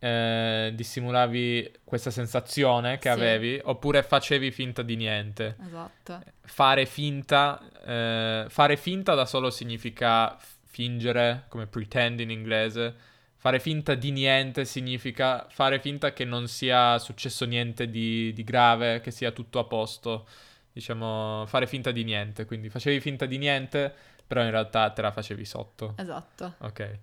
eh, 0.00 0.72
dissimulavi 0.74 1.70
questa 1.84 2.10
sensazione 2.10 2.94
che 2.98 3.02
Sì. 3.02 3.08
avevi, 3.08 3.60
oppure 3.62 4.02
facevi 4.02 4.50
finta 4.50 4.82
di 4.82 4.96
niente. 4.96 5.56
Esatto. 5.62 6.20
Fare 6.40 6.86
finta, 6.86 7.60
eh, 7.84 8.46
fare 8.48 8.76
finta 8.76 9.14
da 9.14 9.26
solo 9.26 9.50
significa 9.50 10.36
fingere, 10.66 11.44
come 11.48 11.66
pretend 11.66 12.20
in 12.20 12.30
inglese. 12.30 12.94
Fare 13.36 13.58
finta 13.60 13.94
di 13.94 14.10
niente 14.10 14.64
significa 14.64 15.46
fare 15.50 15.78
finta 15.80 16.12
che 16.12 16.24
non 16.24 16.46
sia 16.48 16.98
successo 16.98 17.44
niente 17.46 17.88
di, 17.88 18.32
di 18.34 18.44
grave, 18.44 19.00
che 19.00 19.10
sia 19.10 19.30
tutto 19.32 19.58
a 19.58 19.64
posto. 19.64 20.26
Diciamo, 20.72 21.44
fare 21.46 21.66
finta 21.66 21.90
di 21.90 22.04
niente. 22.04 22.44
Quindi 22.46 22.68
facevi 22.70 23.00
finta 23.00 23.26
di 23.26 23.38
niente, 23.38 23.92
però 24.26 24.42
in 24.44 24.50
realtà 24.50 24.90
te 24.90 25.02
la 25.02 25.10
facevi 25.10 25.44
sotto. 25.44 25.94
Esatto. 25.98 26.54
Ok. 26.58 26.98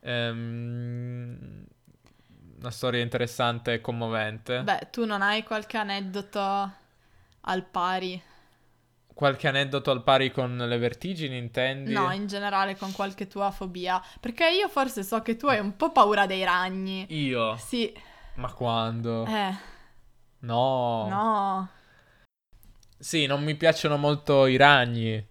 Ehm, 0.00 1.64
una 2.64 2.72
storia 2.72 3.02
interessante 3.02 3.74
e 3.74 3.80
commovente. 3.82 4.62
Beh, 4.62 4.88
tu 4.90 5.04
non 5.04 5.20
hai 5.20 5.42
qualche 5.42 5.76
aneddoto 5.76 6.72
al 7.42 7.64
pari? 7.64 8.20
Qualche 9.12 9.48
aneddoto 9.48 9.90
al 9.90 10.02
pari 10.02 10.32
con 10.32 10.56
le 10.56 10.78
vertigini, 10.78 11.36
intendi? 11.36 11.92
No, 11.92 12.10
in 12.10 12.26
generale 12.26 12.74
con 12.76 12.90
qualche 12.92 13.28
tua 13.28 13.50
fobia. 13.50 14.02
Perché 14.18 14.48
io 14.48 14.68
forse 14.68 15.04
so 15.04 15.20
che 15.20 15.36
tu 15.36 15.46
hai 15.46 15.60
un 15.60 15.76
po' 15.76 15.92
paura 15.92 16.26
dei 16.26 16.42
ragni. 16.42 17.04
Io? 17.10 17.56
Sì, 17.58 17.92
Ma 18.36 18.50
quando? 18.52 19.26
eh, 19.26 19.54
No. 20.40 21.08
no. 21.08 21.68
Sì, 22.98 23.26
non 23.26 23.44
mi 23.44 23.54
piacciono 23.56 23.98
molto 23.98 24.46
i 24.46 24.56
ragni. 24.56 25.24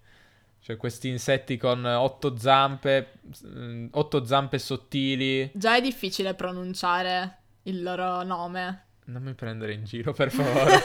Cioè 0.64 0.78
questi 0.78 1.10
insetti 1.10 1.58
con 1.58 1.84
otto 1.84 2.38
zampe, 2.38 3.16
mm, 3.46 3.88
otto 3.92 4.24
zampe 4.24 4.58
sottili. 4.60 5.52
Già 5.54 5.76
è 5.76 5.82
difficile 5.82 6.36
pronunciare 6.36 7.40
il 7.64 7.84
loro 7.84 8.24
nome. 8.24 8.86
Non 9.08 9.24
mi 9.24 9.34
prendere 9.34 9.74
in 9.74 9.84
giro, 9.84 10.14
per 10.14 10.32
favore. 10.32 10.80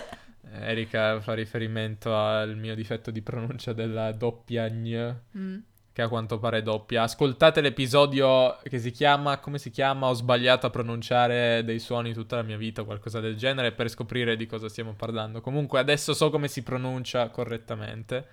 Erika 0.60 1.20
fa 1.20 1.34
riferimento 1.34 2.16
al 2.16 2.56
mio 2.56 2.74
difetto 2.74 3.10
di 3.10 3.20
pronuncia 3.20 3.74
della 3.74 4.12
doppia 4.12 4.66
gn, 4.66 5.14
Mm. 5.36 5.58
che 5.92 6.00
a 6.00 6.08
quanto 6.08 6.38
pare 6.38 6.58
è 6.58 6.62
doppia. 6.62 7.02
Ascoltate 7.02 7.60
l'episodio 7.60 8.56
che 8.62 8.78
si 8.78 8.90
chiama, 8.90 9.40
come 9.40 9.58
si 9.58 9.70
chiama? 9.70 10.06
Ho 10.08 10.14
sbagliato 10.14 10.66
a 10.66 10.70
pronunciare 10.70 11.62
dei 11.64 11.80
suoni 11.80 12.14
tutta 12.14 12.36
la 12.36 12.42
mia 12.42 12.56
vita 12.56 12.80
o 12.80 12.84
qualcosa 12.86 13.20
del 13.20 13.36
genere 13.36 13.72
per 13.72 13.90
scoprire 13.90 14.36
di 14.36 14.46
cosa 14.46 14.70
stiamo 14.70 14.94
parlando. 14.94 15.42
Comunque 15.42 15.78
adesso 15.78 16.14
so 16.14 16.30
come 16.30 16.48
si 16.48 16.62
pronuncia 16.62 17.28
correttamente. 17.28 18.26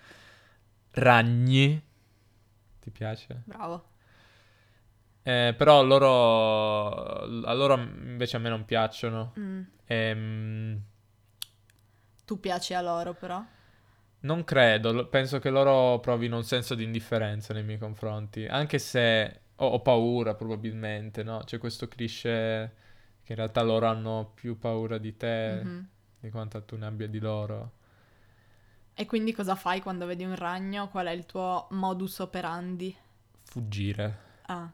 Ragni. 0.95 1.81
Ti 2.79 2.89
piace? 2.91 3.41
Bravo. 3.45 3.93
Eh, 5.23 5.55
però 5.57 5.83
loro, 5.83 7.19
a 7.43 7.53
loro 7.53 7.75
invece 7.75 8.37
a 8.37 8.39
me 8.39 8.49
non 8.49 8.63
piacciono. 8.65 9.33
Mm. 9.39 9.61
Ehm, 9.87 10.81
Tu 12.25 12.39
piaci 12.39 12.73
a 12.73 12.81
loro 12.81 13.13
però. 13.13 13.43
non 14.21 14.43
credo, 14.43 15.07
penso 15.07 15.39
che 15.39 15.49
loro 15.51 15.99
provino 15.99 16.37
un 16.37 16.43
senso 16.43 16.73
di 16.75 16.83
indifferenza 16.83 17.53
nei 17.53 17.63
miei 17.63 17.77
confronti, 17.77 18.45
anche 18.47 18.79
se 18.79 19.41
ho, 19.57 19.65
ho 19.67 19.81
paura 19.81 20.33
probabilmente, 20.33 21.21
no? 21.23 21.41
C'è 21.45 21.57
questo 21.59 21.87
cliché 21.87 22.73
che 23.23 23.31
in 23.33 23.35
realtà 23.37 23.61
loro 23.61 23.85
hanno 23.87 24.31
più 24.33 24.57
paura 24.57 24.97
di 24.97 25.15
te 25.17 25.61
Mhm. 25.63 25.87
di 26.19 26.29
quanto 26.31 26.63
tu 26.63 26.75
ne 26.77 26.85
abbia 26.87 27.07
di 27.07 27.19
loro. 27.19 27.71
E 28.97 29.05
quindi 29.05 29.33
cosa 29.33 29.55
fai 29.55 29.81
quando 29.81 30.05
vedi 30.05 30.23
un 30.23 30.35
ragno? 30.35 30.87
Qual 30.87 31.05
è 31.05 31.11
il 31.11 31.25
tuo 31.25 31.67
modus 31.71 32.19
operandi? 32.19 32.95
Fuggire, 33.43 34.17
Ah, 34.47 34.69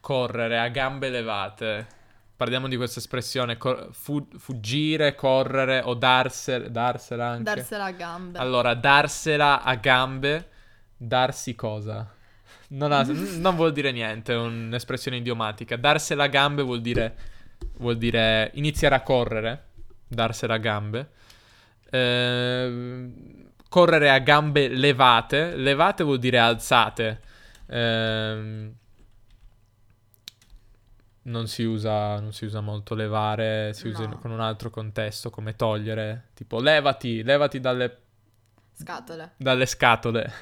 correre 0.00 0.58
a 0.58 0.68
gambe 0.68 1.08
levate. 1.08 1.86
Parliamo 2.36 2.68
di 2.68 2.76
questa 2.76 2.98
espressione, 2.98 3.56
cor- 3.56 3.88
fu- 3.92 4.28
fuggire, 4.36 5.14
correre 5.14 5.80
o 5.82 5.94
darsela, 5.94 6.68
darsela 6.68 7.28
anche. 7.28 7.42
darsela 7.44 7.84
a 7.84 7.90
gambe. 7.92 8.38
Allora, 8.38 8.74
darsela 8.74 9.62
a 9.62 9.74
gambe, 9.76 10.48
darsi 10.96 11.54
cosa? 11.54 12.12
Non, 12.68 12.92
ha- 12.92 13.04
non 13.04 13.56
vuol 13.56 13.72
dire 13.72 13.90
niente, 13.90 14.34
è 14.34 14.36
un'espressione 14.36 15.16
idiomatica. 15.16 15.76
Darsela 15.76 16.24
a 16.24 16.28
gambe 16.28 16.62
vuol 16.62 16.82
dire, 16.82 17.16
vuol 17.78 17.96
dire 17.96 18.50
iniziare 18.54 18.94
a 18.96 19.00
correre, 19.00 19.64
darsela 20.06 20.54
a 20.54 20.58
gambe. 20.58 21.10
Ehm, 21.90 23.35
correre 23.68 24.10
a 24.10 24.18
gambe 24.18 24.68
levate, 24.68 25.54
levate 25.56 26.04
vuol 26.04 26.18
dire 26.18 26.38
alzate. 26.38 27.20
Ehm, 27.68 28.74
non 31.22 31.48
si 31.48 31.64
usa, 31.64 32.20
non 32.20 32.32
si 32.32 32.44
usa 32.44 32.60
molto 32.60 32.94
levare, 32.94 33.72
si 33.74 33.88
usa 33.88 34.06
No. 34.06 34.18
con 34.18 34.30
un 34.30 34.40
altro 34.40 34.70
contesto 34.70 35.28
come 35.30 35.56
togliere, 35.56 36.28
tipo 36.34 36.60
levati, 36.60 37.22
levati 37.24 37.58
dalle 37.60 37.98
Scatole. 38.72 39.32
dalle 39.36 39.66
scatole. 39.66 40.32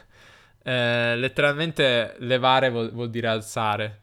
Eh, 0.62 1.16
letteralmente 1.16 2.16
levare 2.18 2.68
vuol, 2.70 2.90
vuol 2.92 3.08
dire 3.10 3.28
alzare. 3.28 4.00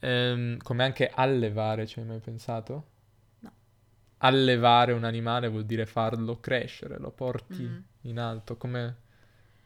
Ehm, 0.00 0.58
come 0.58 0.84
anche 0.84 1.10
allevare, 1.14 1.86
ci 1.86 2.00
hai 2.00 2.04
mai 2.06 2.18
pensato? 2.18 2.86
Allevare 4.24 4.92
un 4.92 5.04
animale 5.04 5.48
vuol 5.48 5.64
dire 5.64 5.84
farlo 5.86 6.38
crescere, 6.40 6.98
lo 6.98 7.10
porti 7.10 7.62
Mm. 7.64 7.78
in 8.02 8.18
alto, 8.18 8.56
come, 8.56 8.96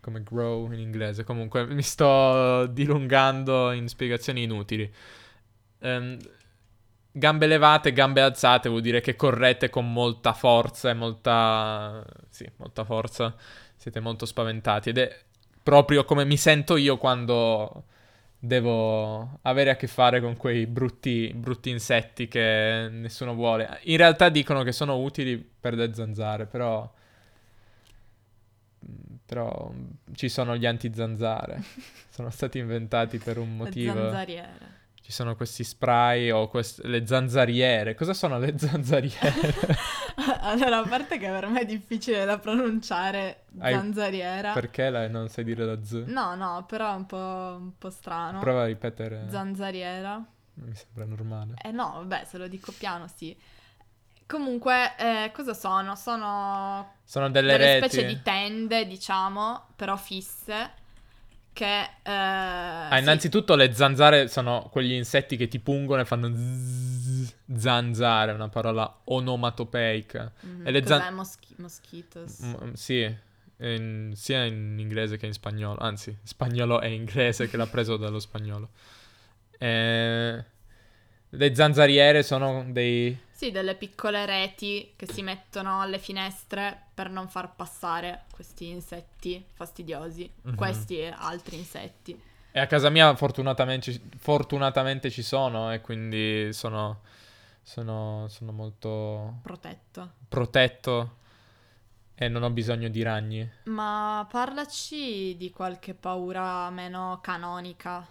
come 0.00 0.22
grow 0.22 0.70
in 0.72 0.78
inglese. 0.80 1.24
Comunque 1.24 1.66
mi 1.66 1.82
sto 1.82 2.66
dilungando 2.66 3.72
in 3.72 3.86
spiegazioni 3.88 4.42
inutili. 4.44 4.90
Ehm, 5.80 6.18
gambe 7.12 7.46
levate, 7.46 7.92
gambe 7.92 8.20
alzate 8.22 8.68
vuol 8.68 8.80
dire 8.82 9.00
che 9.00 9.16
correte 9.16 9.70
con 9.70 9.92
molta 9.92 10.32
forza 10.32 10.90
e 10.90 10.94
molta... 10.94 12.04
Sì, 12.28 12.50
molta 12.56 12.84
forza. 12.84 13.34
Siete 13.76 14.00
molto 14.00 14.26
spaventati 14.26 14.88
ed 14.90 14.98
è 14.98 15.24
proprio 15.62 16.04
come 16.04 16.24
mi 16.24 16.36
sento 16.36 16.76
io 16.76 16.96
quando 16.96 17.84
devo 18.46 19.38
avere 19.42 19.70
a 19.70 19.76
che 19.76 19.86
fare 19.86 20.20
con 20.20 20.36
quei 20.36 20.66
brutti, 20.66 21.32
brutti 21.34 21.70
insetti 21.70 22.28
che 22.28 22.88
nessuno 22.90 23.34
vuole. 23.34 23.80
In 23.84 23.96
realtà 23.96 24.28
dicono 24.28 24.62
che 24.62 24.72
sono 24.72 24.96
utili 24.98 25.36
per 25.38 25.74
le 25.74 25.92
zanzare, 25.94 26.46
però... 26.46 26.90
Però 29.26 29.72
ci 30.14 30.28
sono 30.28 30.56
gli 30.56 30.66
anti-zanzare. 30.66 31.60
sono 32.10 32.30
stati 32.30 32.58
inventati 32.58 33.18
per 33.18 33.38
un 33.38 33.48
Le 33.48 33.54
motivo. 33.54 33.94
zanzariere. 33.94 34.74
Ci 35.02 35.12
sono 35.12 35.34
questi 35.36 35.64
spray 35.64 36.30
o 36.30 36.48
quest- 36.48 36.84
le 36.84 37.06
zanzariere. 37.06 37.94
Cosa 37.94 38.14
sono 38.14 38.38
le 38.38 38.54
zanzariere? 38.58 39.42
allora, 40.40 40.78
a 40.78 40.86
parte 40.88 41.18
che 41.18 41.28
per 41.28 41.46
me 41.48 41.60
è 41.60 41.64
difficile 41.66 42.24
da 42.24 42.38
pronunciare 42.38 43.44
Hai- 43.58 43.74
zanzariera. 43.74 44.52
Perché 44.52 44.88
la- 44.90 45.08
non 45.08 45.28
sai 45.28 45.44
dire 45.44 45.64
la 45.64 45.82
z? 45.82 46.04
No, 46.06 46.34
no, 46.34 46.64
però 46.66 46.92
è 46.92 46.94
un 46.94 47.06
po', 47.06 47.16
un 47.60 47.72
po' 47.78 47.90
strano. 47.90 48.38
Prova 48.40 48.62
a 48.62 48.66
ripetere. 48.66 49.26
Zanzariera. 49.28 50.24
Mi 50.54 50.74
sembra 50.74 51.04
normale. 51.04 51.54
Eh 51.62 51.70
no, 51.70 51.92
vabbè, 51.96 52.24
se 52.24 52.38
lo 52.38 52.48
dico 52.48 52.72
piano, 52.76 53.06
sì. 53.14 53.36
Comunque, 54.26 54.96
eh, 54.96 55.30
cosa 55.32 55.54
sono? 55.54 55.94
Sono 55.94 56.94
Sono 57.04 57.30
delle, 57.30 57.52
delle 57.52 57.74
reti. 57.80 57.88
specie 57.94 58.06
di 58.08 58.22
tende, 58.22 58.86
diciamo, 58.86 59.66
però 59.76 59.96
fisse, 59.96 60.70
che... 61.56 61.82
eh, 62.02 62.10
Ah, 62.12 62.90
sì, 62.92 63.00
innanzitutto 63.00 63.54
le 63.56 63.72
zanzare 63.72 64.28
sono 64.28 64.68
quegli 64.70 64.92
insetti 64.92 65.36
che 65.38 65.48
ti 65.48 65.58
pungono 65.58 66.02
e 66.02 66.04
fanno 66.04 66.28
zzz, 66.34 67.32
zanzare, 67.56 68.32
una 68.32 68.48
parola 68.50 69.00
onomatopeica. 69.04 70.32
mhm, 70.40 70.66
e 70.66 70.70
le 70.70 70.82
cos'è? 70.82 70.98
zan- 70.98 71.14
Moschi- 71.14 71.54
mosquitos. 71.56 72.38
M- 72.40 72.72
sì, 72.74 73.16
in- 73.58 74.12
sia 74.14 74.44
in 74.44 74.76
inglese 74.78 75.16
che 75.16 75.24
in 75.26 75.32
spagnolo. 75.32 75.78
Anzi, 75.80 76.14
spagnolo 76.22 76.80
e 76.82 76.92
inglese 76.92 77.48
che 77.48 77.56
l'ha 77.56 77.66
preso 77.66 77.96
dallo 77.96 78.18
spagnolo. 78.20 78.68
Eh, 79.58 80.44
le 81.30 81.54
zanzariere 81.54 82.22
sono 82.22 82.64
dei... 82.68 83.18
Sì, 83.32 83.50
delle 83.50 83.74
piccole 83.74 84.24
reti 84.26 84.92
che 84.96 85.06
si 85.10 85.22
mettono 85.22 85.80
alle 85.80 85.98
finestre 85.98 86.82
per 86.96 87.10
non 87.10 87.28
far 87.28 87.54
passare 87.54 88.24
questi 88.32 88.68
insetti 88.70 89.44
fastidiosi, 89.52 90.32
Mhm. 90.44 90.54
questi 90.54 90.98
e 90.98 91.14
altri 91.14 91.58
insetti. 91.58 92.18
E 92.50 92.58
a 92.58 92.66
casa 92.66 92.88
mia 92.88 93.14
fortunatamente, 93.14 94.00
fortunatamente 94.16 95.10
ci 95.10 95.20
sono 95.22 95.70
e 95.74 95.82
quindi 95.82 96.54
sono, 96.54 97.02
sono, 97.62 98.28
sono 98.28 98.52
molto 98.52 99.40
Protetto. 99.42 100.12
protetto 100.26 101.16
e 102.14 102.28
non 102.28 102.42
ho 102.42 102.48
bisogno 102.50 102.88
di 102.88 103.02
ragni. 103.02 103.46
Ma 103.64 104.26
parlaci 104.30 105.36
di 105.36 105.50
qualche 105.50 105.92
paura 105.92 106.70
meno 106.70 107.18
canonica, 107.20 108.06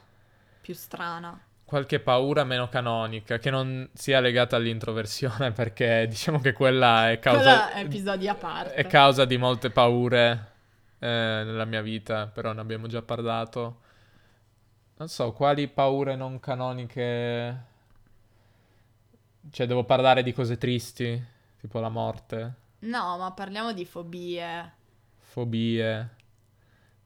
più 0.61 0.75
strana. 0.75 1.41
Qualche 1.65 1.99
paura 1.99 2.43
meno 2.43 2.69
canonica 2.69 3.39
che 3.39 3.49
non 3.49 3.89
sia 3.93 4.19
legata 4.19 4.55
all'introversione 4.55 5.51
perché 5.53 6.05
diciamo 6.07 6.39
che 6.39 6.53
quella 6.53 7.09
è 7.11 7.19
causa, 7.19 7.69
Quella 7.71 8.31
a 8.31 8.35
parte. 8.35 8.73
è 8.75 8.85
causa 8.85 9.25
di 9.25 9.37
molte 9.37 9.71
paure 9.71 10.51
eh, 10.99 11.07
nella 11.07 11.65
mia 11.65 11.81
vita, 11.81 12.27
però 12.27 12.53
ne 12.53 12.61
abbiamo 12.61 12.85
già 12.87 13.01
parlato. 13.01 13.79
Non 14.97 15.07
so, 15.09 15.31
quali 15.33 15.67
paure 15.67 16.15
non 16.15 16.39
canoniche... 16.39 17.73
Cioè, 19.51 19.67
devo 19.67 19.83
parlare 19.83 20.23
di 20.23 20.33
cose 20.33 20.57
tristi, 20.57 21.21
tipo 21.59 21.79
la 21.79 21.89
morte, 21.89 22.53
No, 22.79 23.17
ma 23.17 23.31
parliamo 23.31 23.73
di 23.73 23.85
fobie. 23.85 24.71
fobie. 25.17 26.09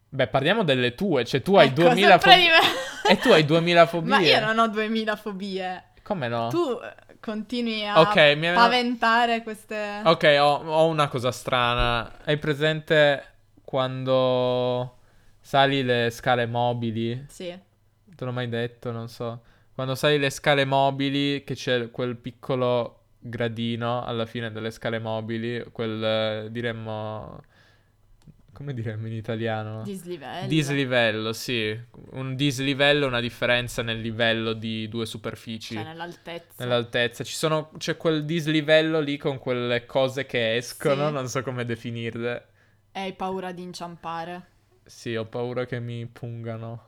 Beh, 0.09 0.27
parliamo 0.27 0.63
delle 0.63 0.95
tue, 0.95 1.23
cioè 1.25 1.41
tu 1.41 1.55
hai 1.55 1.67
Ecco, 1.67 1.81
2000 1.81 2.19
sempre 2.19 2.31
fobie. 2.31 2.49
E 3.09 3.17
tu 3.17 3.29
hai 3.31 3.45
2000 3.45 3.85
fobie. 3.87 4.09
Ma 4.09 4.19
io 4.19 4.39
non 4.39 4.59
ho 4.59 4.67
2000 4.67 5.15
fobie. 5.15 5.83
Come 6.03 6.27
no? 6.27 6.47
Tu 6.49 6.79
eh, 6.81 7.15
continui 7.19 7.85
a 7.85 7.99
Ok, 7.99 8.15
mi 8.15 8.47
aveva- 8.47 8.61
paventare 8.63 9.43
queste... 9.43 10.01
Ok, 10.03 10.37
ho, 10.39 10.63
ho 10.65 10.87
una 10.87 11.07
cosa 11.07 11.31
strana. 11.31 12.11
Hai 12.23 12.37
presente 12.37 13.23
quando 13.63 14.97
sali 15.41 15.83
le 15.83 16.09
scale 16.11 16.45
mobili? 16.45 17.25
Sì. 17.27 17.57
Te 18.15 18.25
l'ho 18.25 18.31
mai 18.31 18.49
detto, 18.49 18.91
non 18.91 19.07
so. 19.07 19.41
Quando 19.73 19.95
sali 19.95 20.17
le 20.17 20.29
scale 20.29 20.65
mobili, 20.65 21.43
che 21.43 21.55
c'è 21.55 21.89
quel 21.91 22.15
piccolo 22.17 22.95
gradino 23.19 24.03
alla 24.03 24.25
fine 24.25 24.51
delle 24.51 24.71
scale 24.71 24.99
mobili, 24.99 25.63
quel 25.71 26.03
eh, 26.03 26.47
diremmo. 26.51 27.41
Come 28.53 28.73
diremmo 28.73 29.07
in 29.07 29.13
italiano? 29.13 29.83
Dislivello. 29.83 30.47
Dislivello, 30.47 31.33
sì. 31.33 31.79
Un 32.11 32.35
dislivello 32.35 33.05
è 33.05 33.07
una 33.07 33.21
differenza 33.21 33.81
nel 33.81 34.01
livello 34.01 34.53
di 34.53 34.87
due 34.89 35.05
superfici. 35.05 35.75
Cioè, 35.75 35.83
nell'altezza. 35.83 36.63
Nell'altezza. 36.63 37.23
Ci 37.23 37.33
sono, 37.35 37.71
c'è 37.77 37.95
quel 37.95 38.25
dislivello 38.25 38.99
lì 38.99 39.17
con 39.17 39.37
quelle 39.39 39.85
cose 39.85 40.25
che 40.25 40.57
escono, 40.57 41.07
Sì. 41.07 41.13
non 41.13 41.27
so 41.29 41.41
come 41.41 41.63
definirle. 41.65 42.47
E 42.91 42.99
hai 42.99 43.13
paura 43.13 43.51
di 43.53 43.61
inciampare. 43.61 44.47
Sì, 44.85 45.15
ho 45.15 45.25
paura 45.25 45.65
che 45.65 45.79
mi 45.79 46.05
pungano. 46.07 46.87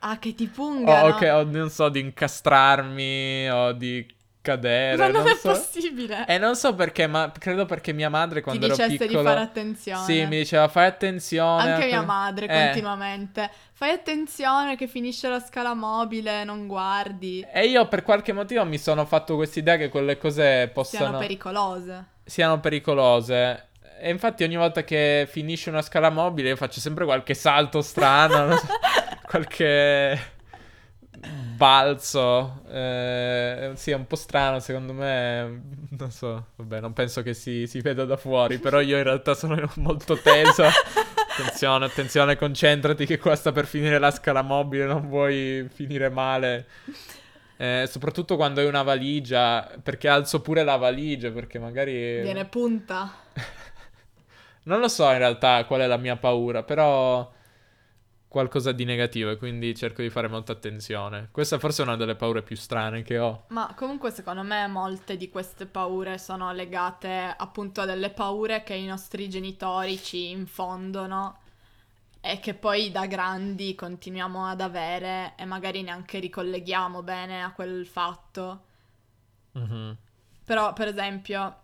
Ah, 0.00 0.18
che 0.18 0.34
ti 0.34 0.44
O, 0.44 0.50
pungano. 0.54 1.14
o 1.14 1.18
che, 1.18 1.30
o 1.30 1.42
non 1.44 1.70
so, 1.70 1.88
di 1.88 2.00
incastrarmi 2.00 3.48
o 3.50 3.72
di 3.72 4.06
cadere. 4.46 4.96
Ma 4.96 5.08
non, 5.08 5.22
non 5.22 5.32
è 5.32 5.34
so. 5.34 5.50
possibile. 5.50 6.24
E 6.26 6.38
non 6.38 6.54
so 6.54 6.74
perché, 6.74 7.08
ma 7.08 7.32
credo 7.36 7.66
perché 7.66 7.92
mia 7.92 8.08
madre 8.08 8.38
Ti 8.38 8.44
quando 8.44 8.66
ero 8.66 8.76
dicesse 8.76 8.96
piccolo... 8.96 9.20
di 9.20 9.26
fare 9.26 9.40
attenzione. 9.40 10.04
Sì, 10.04 10.24
mi 10.26 10.36
diceva 10.38 10.68
fai 10.68 10.86
attenzione. 10.86 11.72
Anche 11.72 11.86
mia 11.86 12.02
Eh. 12.02 12.04
madre 12.04 12.46
continuamente. 12.46 13.50
Fai 13.72 13.90
attenzione 13.90 14.76
che 14.76 14.86
finisce 14.86 15.28
la 15.28 15.40
scala 15.40 15.74
mobile, 15.74 16.44
non 16.44 16.66
guardi. 16.66 17.44
E 17.52 17.66
io 17.66 17.88
per 17.88 18.02
qualche 18.02 18.32
motivo 18.32 18.64
mi 18.64 18.78
sono 18.78 19.04
fatto 19.04 19.34
quest'idea 19.34 19.76
che 19.76 19.88
quelle 19.88 20.16
cose 20.16 20.70
possano... 20.72 21.04
Siano 21.04 21.18
pericolose. 21.18 22.04
siano 22.24 22.60
pericolose. 22.60 23.68
E 23.98 24.10
infatti 24.10 24.44
ogni 24.44 24.56
volta 24.56 24.84
che 24.84 25.26
finisce 25.28 25.70
una 25.70 25.82
scala 25.82 26.10
mobile 26.10 26.50
io 26.50 26.56
faccio 26.56 26.80
sempre 26.80 27.04
qualche 27.04 27.32
salto 27.34 27.80
strano, 27.80 28.54
so, 28.56 28.66
qualche 29.26 30.35
balzo. 31.56 32.62
Eh, 32.68 33.72
sì, 33.74 33.90
è 33.90 33.94
un 33.94 34.06
po' 34.06 34.16
strano 34.16 34.58
secondo 34.60 34.92
me. 34.92 35.62
Non 35.90 36.10
so, 36.10 36.48
vabbè, 36.56 36.80
non 36.80 36.92
penso 36.92 37.22
che 37.22 37.34
si, 37.34 37.66
si 37.66 37.80
veda 37.80 38.04
da 38.04 38.16
fuori, 38.16 38.58
però 38.58 38.80
io 38.80 38.96
in 38.96 39.02
realtà 39.02 39.34
sono 39.34 39.70
molto 39.76 40.16
teso. 40.18 40.64
Attenzione, 41.38 41.84
attenzione, 41.84 42.36
concentrati 42.36 43.04
che 43.04 43.18
qua 43.18 43.36
sta 43.36 43.52
per 43.52 43.66
finire 43.66 43.98
la 43.98 44.10
scala 44.10 44.40
mobile, 44.40 44.86
non 44.86 45.06
vuoi 45.06 45.68
finire 45.70 46.08
male. 46.08 46.66
Eh, 47.58 47.86
soprattutto 47.90 48.36
quando 48.36 48.60
hai 48.60 48.66
una 48.66 48.82
valigia, 48.82 49.70
perché 49.82 50.08
alzo 50.08 50.40
pure 50.40 50.64
la 50.64 50.76
valigia, 50.76 51.30
perché 51.30 51.58
magari... 51.58 52.22
Viene 52.22 52.46
punta. 52.46 53.12
Non 54.66 54.80
lo 54.80 54.88
so 54.88 55.08
in 55.12 55.18
realtà 55.18 55.64
qual 55.64 55.80
è 55.82 55.86
la 55.86 55.96
mia 55.96 56.16
paura, 56.16 56.64
però 56.64 57.32
qualcosa 58.36 58.72
di 58.72 58.84
negativo 58.84 59.30
e 59.30 59.38
quindi 59.38 59.74
cerco 59.74 60.02
di 60.02 60.10
fare 60.10 60.28
molta 60.28 60.52
attenzione. 60.52 61.30
Questa 61.32 61.58
forse 61.58 61.82
è 61.82 61.86
una 61.86 61.96
delle 61.96 62.16
paure 62.16 62.42
più 62.42 62.54
strane 62.54 63.00
che 63.00 63.18
ho. 63.18 63.46
Ma 63.48 63.72
comunque 63.74 64.10
secondo 64.10 64.42
me 64.42 64.66
molte 64.66 65.16
di 65.16 65.30
queste 65.30 65.64
paure 65.64 66.18
sono 66.18 66.52
legate 66.52 67.34
appunto 67.34 67.80
a 67.80 67.86
delle 67.86 68.10
paure 68.10 68.62
che 68.62 68.74
i 68.74 68.84
nostri 68.84 69.30
genitori 69.30 69.96
ci 69.96 70.28
infondono 70.28 71.38
e 72.20 72.38
che 72.38 72.52
poi 72.52 72.90
da 72.90 73.06
grandi 73.06 73.74
continuiamo 73.74 74.44
ad 74.44 74.60
avere 74.60 75.32
e 75.38 75.46
magari 75.46 75.80
neanche 75.80 76.18
ricolleghiamo 76.18 77.02
bene 77.02 77.42
a 77.42 77.52
quel 77.52 77.86
fatto. 77.86 78.64
Mhm. 79.52 79.96
Però 80.44 80.74
per 80.74 80.88
esempio, 80.88 81.56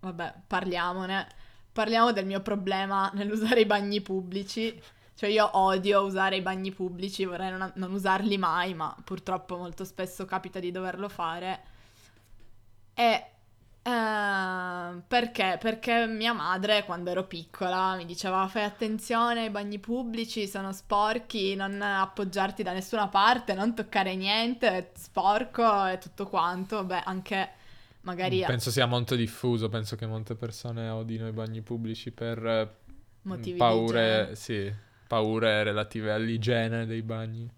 vabbè, 0.00 0.34
parliamone. 0.46 1.28
Parliamo 1.72 2.12
del 2.12 2.26
mio 2.26 2.42
problema 2.42 3.10
nell'usare 3.14 3.60
i 3.60 3.66
bagni 3.66 4.02
pubblici. 4.02 4.78
Cioè 5.14 5.30
io 5.30 5.48
odio 5.58 6.02
usare 6.02 6.36
i 6.36 6.42
bagni 6.42 6.72
pubblici, 6.72 7.24
vorrei 7.24 7.50
non, 7.50 7.72
non 7.76 7.92
usarli 7.92 8.36
mai, 8.36 8.74
ma 8.74 8.94
purtroppo 9.04 9.56
molto 9.56 9.84
spesso 9.84 10.24
capita 10.24 10.58
di 10.58 10.70
doverlo 10.70 11.08
fare. 11.08 11.62
E 12.94 13.26
eh, 13.86 15.02
perché? 15.06 15.58
Perché 15.60 16.06
mia 16.06 16.32
madre 16.32 16.84
quando 16.84 17.10
ero 17.10 17.24
piccola 17.24 17.94
mi 17.96 18.06
diceva 18.06 18.48
fai 18.48 18.64
attenzione 18.64 19.42
ai 19.42 19.50
bagni 19.50 19.78
pubblici, 19.78 20.48
sono 20.48 20.72
sporchi, 20.72 21.54
non 21.54 21.82
appoggiarti 21.82 22.62
da 22.62 22.72
nessuna 22.72 23.08
parte, 23.08 23.52
non 23.52 23.74
toccare 23.74 24.16
niente, 24.16 24.68
è 24.68 24.90
sporco 24.94 25.86
e 25.86 25.98
tutto 25.98 26.26
quanto. 26.26 26.82
Beh, 26.82 27.02
anche 27.04 27.50
magari 28.00 28.42
Penso 28.46 28.70
sia 28.70 28.86
molto 28.86 29.16
diffuso, 29.16 29.68
penso 29.68 29.96
che 29.96 30.06
molte 30.06 30.34
persone 30.34 30.88
odino 30.88 31.28
i 31.28 31.32
bagni 31.32 31.60
pubblici 31.60 32.10
per 32.10 32.46
eh, 32.46 32.74
motivi 33.22 33.58
paure, 33.58 34.34
sì, 34.34 34.72
paure 35.14 35.62
relative 35.62 36.12
all'igiene 36.12 36.86
dei 36.86 37.02
bagni. 37.02 37.48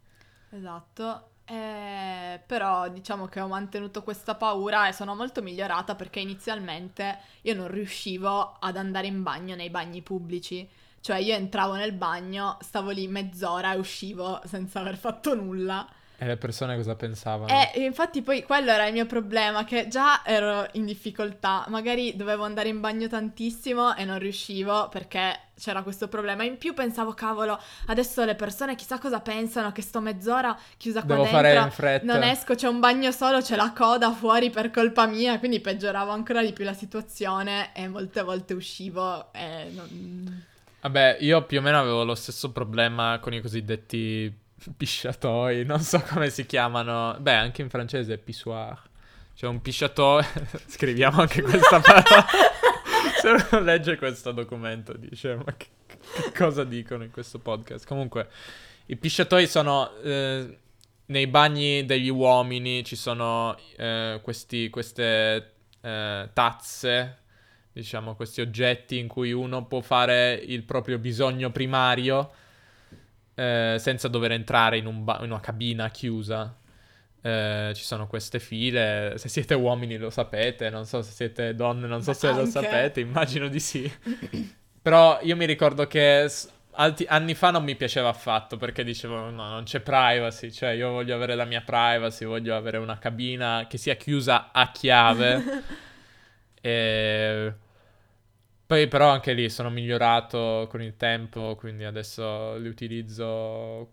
Esatto. 0.50 1.30
Eh, 1.48 2.40
però 2.44 2.88
diciamo 2.88 3.26
che 3.26 3.40
ho 3.40 3.46
mantenuto 3.46 4.02
questa 4.02 4.34
paura 4.34 4.88
e 4.88 4.92
sono 4.92 5.14
molto 5.14 5.42
migliorata 5.42 5.94
perché 5.94 6.18
inizialmente 6.18 7.18
io 7.42 7.54
non 7.54 7.68
riuscivo 7.68 8.56
ad 8.58 8.76
andare 8.76 9.06
in 9.06 9.22
bagno 9.22 9.54
nei 9.54 9.70
bagni 9.70 10.02
pubblici. 10.02 10.68
Cioè 11.00 11.18
io 11.18 11.34
entravo 11.34 11.74
nel 11.74 11.92
bagno, 11.92 12.58
stavo 12.60 12.90
lì 12.90 13.06
mezz'ora 13.06 13.72
e 13.74 13.78
uscivo 13.78 14.40
senza 14.44 14.80
aver 14.80 14.96
fatto 14.96 15.34
nulla. 15.34 15.88
E 16.18 16.26
le 16.26 16.36
persone 16.38 16.76
cosa 16.76 16.94
pensavano? 16.94 17.52
E 17.52 17.82
infatti 17.82 18.22
poi 18.22 18.42
quello 18.42 18.70
era 18.70 18.86
il 18.86 18.94
mio 18.94 19.04
problema, 19.04 19.64
che 19.64 19.86
già 19.88 20.22
ero 20.24 20.66
in 20.72 20.86
difficoltà, 20.86 21.66
magari 21.68 22.16
dovevo 22.16 22.44
andare 22.44 22.68
in 22.68 22.80
bagno 22.80 23.06
tantissimo 23.06 23.94
e 23.94 24.06
non 24.06 24.18
riuscivo 24.18 24.88
perché 24.88 25.40
c'era 25.58 25.82
questo 25.82 26.08
problema. 26.08 26.42
In 26.42 26.56
più 26.56 26.72
pensavo, 26.72 27.12
cavolo, 27.12 27.60
adesso 27.86 28.24
le 28.24 28.34
persone 28.34 28.76
chissà 28.76 28.98
cosa 28.98 29.20
pensano, 29.20 29.72
che 29.72 29.82
sto 29.82 30.00
mezz'ora 30.00 30.58
chiusa 30.78 31.00
qua 31.02 31.16
Devo 31.16 31.22
dentro, 31.22 31.40
fare 31.42 31.54
in 31.58 31.70
fretta. 31.70 32.12
non 32.12 32.22
esco, 32.22 32.54
c'è 32.54 32.68
un 32.68 32.80
bagno 32.80 33.10
solo, 33.12 33.40
c'è 33.40 33.56
la 33.56 33.72
coda 33.76 34.10
fuori 34.12 34.48
per 34.48 34.70
colpa 34.70 35.06
mia, 35.06 35.38
quindi 35.38 35.60
peggioravo 35.60 36.10
ancora 36.10 36.42
di 36.42 36.54
più 36.54 36.64
la 36.64 36.74
situazione 36.74 37.74
e 37.74 37.88
molte 37.88 38.22
volte 38.22 38.54
uscivo 38.54 39.32
e 39.34 39.70
non... 39.74 40.44
Vabbè, 40.80 41.18
io 41.20 41.44
più 41.44 41.58
o 41.58 41.62
meno 41.62 41.78
avevo 41.78 42.04
lo 42.04 42.14
stesso 42.14 42.52
problema 42.52 43.18
con 43.18 43.34
i 43.34 43.40
cosiddetti 43.40 44.44
pisciatoi, 44.76 45.64
non 45.64 45.80
so 45.80 46.00
come 46.02 46.30
si 46.30 46.46
chiamano. 46.46 47.16
Beh, 47.20 47.34
anche 47.34 47.62
in 47.62 47.70
francese 47.70 48.14
è 48.14 48.18
pissoir. 48.18 48.80
C'è 49.34 49.46
un 49.46 49.60
pisciatoi, 49.60 50.24
scriviamo 50.66 51.20
anche 51.20 51.42
questa 51.42 51.80
parola. 51.80 52.26
Se 53.20 53.28
uno 53.28 53.62
legge 53.62 53.96
questo 53.96 54.32
documento 54.32 54.94
dice, 54.96 55.34
ma 55.36 55.54
che, 55.56 55.66
che 55.86 56.32
cosa 56.32 56.64
dicono 56.64 57.04
in 57.04 57.10
questo 57.10 57.38
podcast? 57.38 57.86
Comunque, 57.86 58.28
i 58.86 58.96
pisciatoi 58.96 59.46
sono... 59.46 59.94
eh, 60.02 60.58
nei 61.06 61.26
bagni 61.26 61.84
degli 61.84 62.08
uomini 62.08 62.84
ci 62.84 62.96
sono 62.96 63.56
eh, 63.76 64.18
questi, 64.22 64.70
queste 64.70 65.52
eh, 65.80 66.30
tazze, 66.32 67.18
diciamo, 67.72 68.14
questi 68.16 68.40
oggetti 68.40 68.98
in 68.98 69.06
cui 69.06 69.32
uno 69.32 69.66
può 69.66 69.80
fare 69.80 70.34
il 70.34 70.64
proprio 70.64 70.98
bisogno 70.98 71.50
primario 71.50 72.32
eh, 73.36 73.76
senza 73.78 74.08
dover 74.08 74.32
entrare 74.32 74.78
in, 74.78 74.86
un 74.86 75.04
ba- 75.04 75.20
in 75.22 75.30
una 75.30 75.40
cabina 75.40 75.90
chiusa. 75.90 76.56
Eh, 77.22 77.72
ci 77.74 77.84
sono 77.84 78.06
queste 78.06 78.40
file, 78.40 79.14
se 79.18 79.28
siete 79.28 79.54
uomini 79.54 79.96
lo 79.98 80.10
sapete, 80.10 80.70
non 80.70 80.86
so 80.86 81.02
se 81.02 81.12
siete 81.12 81.54
donne, 81.56 81.86
non 81.88 82.02
so 82.02 82.12
Ma 82.12 82.14
se 82.14 82.32
lo 82.32 82.44
anche. 82.44 82.46
sapete, 82.46 83.00
immagino 83.00 83.48
di 83.48 83.60
sì. 83.60 83.92
Però 84.82 85.18
io 85.22 85.36
mi 85.36 85.46
ricordo 85.46 85.86
che 85.88 86.30
alti- 86.72 87.06
anni 87.08 87.34
fa 87.34 87.50
non 87.50 87.64
mi 87.64 87.74
piaceva 87.76 88.08
affatto 88.08 88.56
perché 88.56 88.84
dicevo 88.84 89.30
no, 89.30 89.48
non 89.50 89.64
c'è 89.64 89.80
privacy, 89.80 90.50
cioè 90.52 90.70
io 90.70 90.90
voglio 90.90 91.14
avere 91.16 91.34
la 91.34 91.44
mia 91.44 91.62
privacy, 91.62 92.24
voglio 92.24 92.56
avere 92.56 92.78
una 92.78 92.98
cabina 92.98 93.66
che 93.68 93.78
sia 93.78 93.96
chiusa 93.96 94.52
a 94.52 94.70
chiave. 94.70 95.42
e... 96.60 97.54
Poi 98.66 98.88
però 98.88 99.08
anche 99.10 99.32
lì 99.32 99.48
sono 99.48 99.70
migliorato 99.70 100.66
con 100.68 100.82
il 100.82 100.96
tempo, 100.96 101.54
quindi 101.56 101.84
adesso 101.84 102.56
li 102.56 102.68
utilizzo 102.68 103.90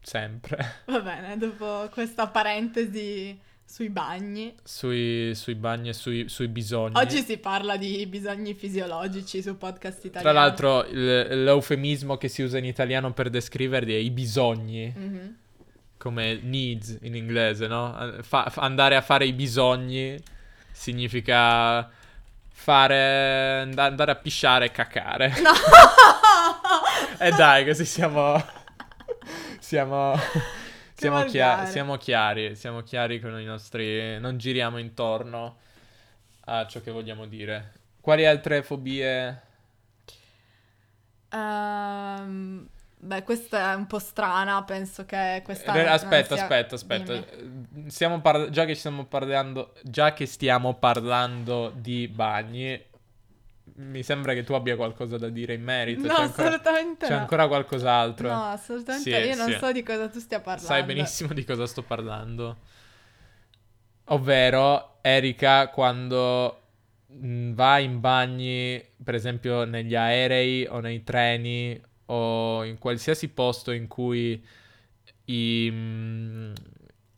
sempre. 0.00 0.80
Va 0.86 1.00
bene, 1.00 1.36
dopo 1.38 1.88
questa 1.92 2.26
parentesi 2.26 3.38
sui 3.64 3.88
bagni. 3.88 4.54
Sui, 4.64 5.32
sui 5.34 5.54
bagni 5.54 5.90
e 5.90 5.92
sui, 5.92 6.28
sui 6.28 6.48
bisogni. 6.48 6.96
Oggi 6.96 7.22
si 7.22 7.38
parla 7.38 7.76
di 7.76 8.04
bisogni 8.06 8.52
fisiologici 8.54 9.40
su 9.40 9.56
podcast 9.56 10.00
Tra 10.00 10.08
italiano. 10.08 10.38
l'altro 10.38 10.84
il- 10.86 11.44
l'eufemismo 11.44 12.16
che 12.16 12.26
si 12.28 12.42
usa 12.42 12.58
in 12.58 12.64
italiano 12.64 13.12
per 13.12 13.30
descriverli 13.30 13.94
è 13.94 13.98
i 13.98 14.10
bisogni. 14.10 14.92
Mhm. 14.96 15.36
come 16.02 16.34
needs 16.42 16.98
in 17.02 17.14
inglese, 17.14 17.68
no? 17.68 18.16
Fa- 18.22 18.52
andare 18.56 18.96
a 18.96 19.00
fare 19.02 19.24
i 19.24 19.32
bisogni 19.32 20.20
significa 20.72 21.88
fare 22.52 23.60
and- 23.62 23.78
andare 23.78 24.10
a 24.12 24.16
pisciare 24.16 24.66
e 24.66 24.70
cacare. 24.70 25.28
No! 25.40 25.50
E 27.18 27.30
dai, 27.30 27.64
così 27.64 27.84
siamo 27.84 28.34
siamo 29.60 30.16
siamo, 30.94 31.16
volgare. 31.18 31.30
chia- 31.30 31.66
siamo 31.66 31.96
chiari, 31.96 32.56
siamo 32.56 32.80
chiari 32.82 33.20
con 33.20 33.38
i 33.40 33.44
nostri 33.44 34.18
non 34.18 34.38
giriamo 34.38 34.78
intorno 34.78 35.56
a 36.46 36.66
ciò 36.66 36.80
che 36.80 36.90
vogliamo 36.90 37.26
dire. 37.26 37.72
Quali 38.00 38.26
altre 38.26 38.62
fobie? 38.64 39.42
Ehm, 41.30 42.66
beh, 43.04 43.22
questa 43.24 43.72
è 43.72 43.74
un 43.74 43.86
po' 43.86 43.98
strana, 43.98 44.62
penso 44.62 45.04
che 45.04 45.42
questa 45.44 45.72
non 45.72 45.86
aspetta, 45.88 46.36
sia- 46.36 46.44
aspetta, 46.44 46.74
aspetta. 46.76 47.24
Stiamo 47.88 48.20
par- 48.20 48.48
già 48.50 48.64
che 48.64 48.74
stiamo 48.74 49.06
parlando, 49.06 49.72
già 49.82 50.12
che 50.12 50.26
stiamo 50.26 50.74
parlando 50.74 51.72
di 51.74 52.06
bagni, 52.06 52.80
mi 53.74 54.02
sembra 54.02 54.34
che 54.34 54.44
tu 54.44 54.52
abbia 54.52 54.76
qualcosa 54.76 55.18
da 55.18 55.28
dire 55.28 55.54
in 55.54 55.62
merito. 55.62 56.06
No, 56.06 56.14
c'è 56.14 56.22
ancora, 56.22 56.48
assolutamente 56.48 57.06
c'è 57.06 57.14
no. 57.14 57.18
ancora 57.20 57.48
qualcos'altro. 57.48 58.28
No, 58.28 58.44
assolutamente 58.50 59.10
Sì, 59.10 59.28
io 59.28 59.34
non 59.34 59.50
sì. 59.50 59.58
so 59.58 59.72
di 59.72 59.82
cosa 59.82 60.08
tu 60.08 60.18
stia 60.20 60.40
parlando. 60.40 60.68
Sai 60.68 60.82
benissimo 60.84 61.32
di 61.32 61.44
cosa 61.44 61.66
sto 61.66 61.82
parlando. 61.82 62.56
Ovvero, 64.06 64.98
Erika, 65.00 65.68
quando 65.68 66.60
mh, 67.06 67.52
va 67.54 67.78
in 67.78 67.98
bagni, 68.00 68.84
per 69.02 69.14
esempio 69.14 69.64
negli 69.64 69.94
aerei 69.94 70.66
o 70.66 70.80
nei 70.80 71.02
treni 71.02 71.80
o 72.06 72.64
in 72.64 72.78
qualsiasi 72.78 73.28
posto 73.28 73.70
in 73.70 73.86
cui 73.86 74.44
i, 75.26 75.70
mh, 75.70 76.52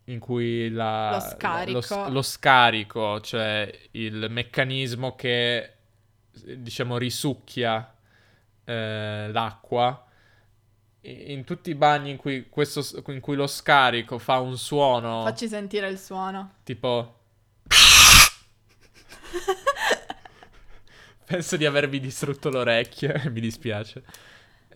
in 0.04 0.18
cui 0.18 0.70
la, 0.70 1.12
Lo 1.14 1.20
scarico. 1.20 1.96
lo 1.96 2.08
lo 2.10 2.22
scarico, 2.22 3.20
cioè 3.20 3.70
il 3.92 4.26
meccanismo 4.30 5.14
che 5.14 5.72
diciamo 6.56 6.98
risucchia 6.98 7.94
eh, 8.64 9.28
l'acqua. 9.32 10.00
In 11.06 11.44
tutti 11.44 11.68
i 11.68 11.74
bagni 11.74 12.10
in 12.10 12.16
cui, 12.16 12.48
questo, 12.48 12.82
in 13.08 13.20
cui 13.20 13.36
lo 13.36 13.46
scarico 13.46 14.18
fa 14.18 14.38
un 14.40 14.56
suono 14.56 15.22
Facci 15.24 15.48
sentire 15.48 15.88
il 15.88 15.98
suono. 15.98 16.54
tipo... 16.62 17.18
Penso 21.26 21.56
di 21.56 21.66
avervi 21.66 22.00
distrutto 22.00 22.48
l'orecchio, 22.50 23.12
mi 23.30 23.40
dispiace. 23.40 24.02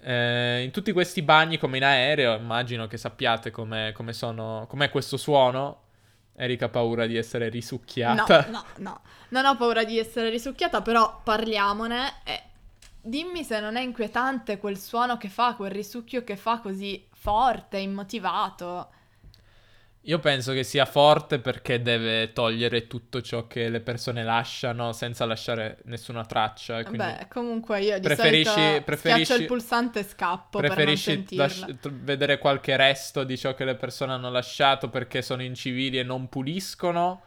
Eh, 0.00 0.62
in 0.62 0.70
tutti 0.70 0.92
questi 0.92 1.22
bagni, 1.22 1.58
come 1.58 1.76
in 1.78 1.84
aereo, 1.84 2.36
immagino 2.36 2.86
che 2.86 2.96
sappiate 2.96 3.50
come, 3.50 3.92
sono, 4.12 4.66
com'è 4.68 4.90
questo 4.90 5.16
suono. 5.16 5.82
Erika 6.36 6.66
ha 6.66 6.68
paura 6.68 7.06
di 7.06 7.16
essere 7.16 7.46
No, 7.46 7.50
risucchiata. 7.50 8.46
no, 8.48 8.64
no. 8.76 9.00
Non 9.30 9.44
ho 9.44 9.56
paura 9.56 9.84
di 9.84 9.98
essere 9.98 10.30
risucchiata, 10.30 10.82
però 10.82 11.20
parliamone 11.22 12.12
e 12.24 12.42
dimmi 13.00 13.42
se 13.42 13.58
non 13.60 13.76
è 13.76 13.80
inquietante 13.80 14.58
quel 14.58 14.78
suono 14.78 15.16
che 15.16 15.28
fa, 15.28 15.54
quel 15.54 15.70
risucchio 15.70 16.22
che 16.24 16.36
fa 16.36 16.60
così 16.60 17.06
forte, 17.12 17.78
immotivato. 17.78 18.90
Io 20.02 20.18
penso 20.20 20.52
che 20.52 20.62
sia 20.62 20.86
forte 20.86 21.38
perché 21.38 21.82
deve 21.82 22.32
togliere 22.32 22.86
tutto 22.86 23.20
ciò 23.20 23.46
che 23.46 23.68
le 23.68 23.80
persone 23.80 24.22
lasciano 24.24 24.92
senza 24.92 25.26
lasciare 25.26 25.78
nessuna 25.84 26.24
traccia. 26.24 26.78
e 26.78 26.84
Quindi 26.84 27.04
Beh, 27.04 27.26
comunque 27.28 27.80
io 27.82 27.96
di 27.98 28.06
preferisci- 28.06 28.48
solito 28.50 28.82
preferisci- 28.84 29.24
schiaccio 29.24 29.42
il 29.42 29.46
pulsante 29.48 29.98
e 30.00 30.04
scappo 30.04 30.58
preferisci 30.60 31.26
lasci- 31.36 31.76
vedere 31.82 32.38
qualche 32.38 32.74
resto 32.76 33.24
di 33.24 33.36
ciò 33.36 33.54
che 33.54 33.64
le 33.66 33.74
persone 33.74 34.12
hanno 34.12 34.30
lasciato 34.30 34.88
perché 34.88 35.20
sono 35.20 35.42
incivili 35.42 35.98
e 35.98 36.02
non 36.04 36.28
puliscono? 36.28 37.22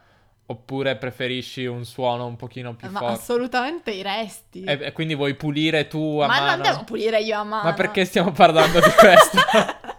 Oppure 0.47 0.95
preferisci 0.97 1.65
un 1.65 1.85
suono 1.85 2.25
un 2.25 2.35
pochino 2.35 2.73
più 2.75 2.89
Ma 2.89 2.99
forte? 2.99 3.13
assolutamente 3.13 3.91
i 3.91 4.01
resti. 4.01 4.63
E, 4.63 4.79
e 4.81 4.91
quindi 4.91 5.13
vuoi 5.15 5.35
pulire 5.35 5.87
tu 5.87 6.19
a 6.19 6.27
Ma 6.27 6.39
mano? 6.39 6.51
non 6.55 6.61
devo 6.61 6.83
pulire 6.83 7.21
io 7.21 7.37
a 7.39 7.43
mano. 7.43 7.63
Ma 7.69 7.73
perché 7.73 8.03
stiamo 8.05 8.31
parlando 8.31 8.79
di 8.79 8.89
questo? 8.97 9.37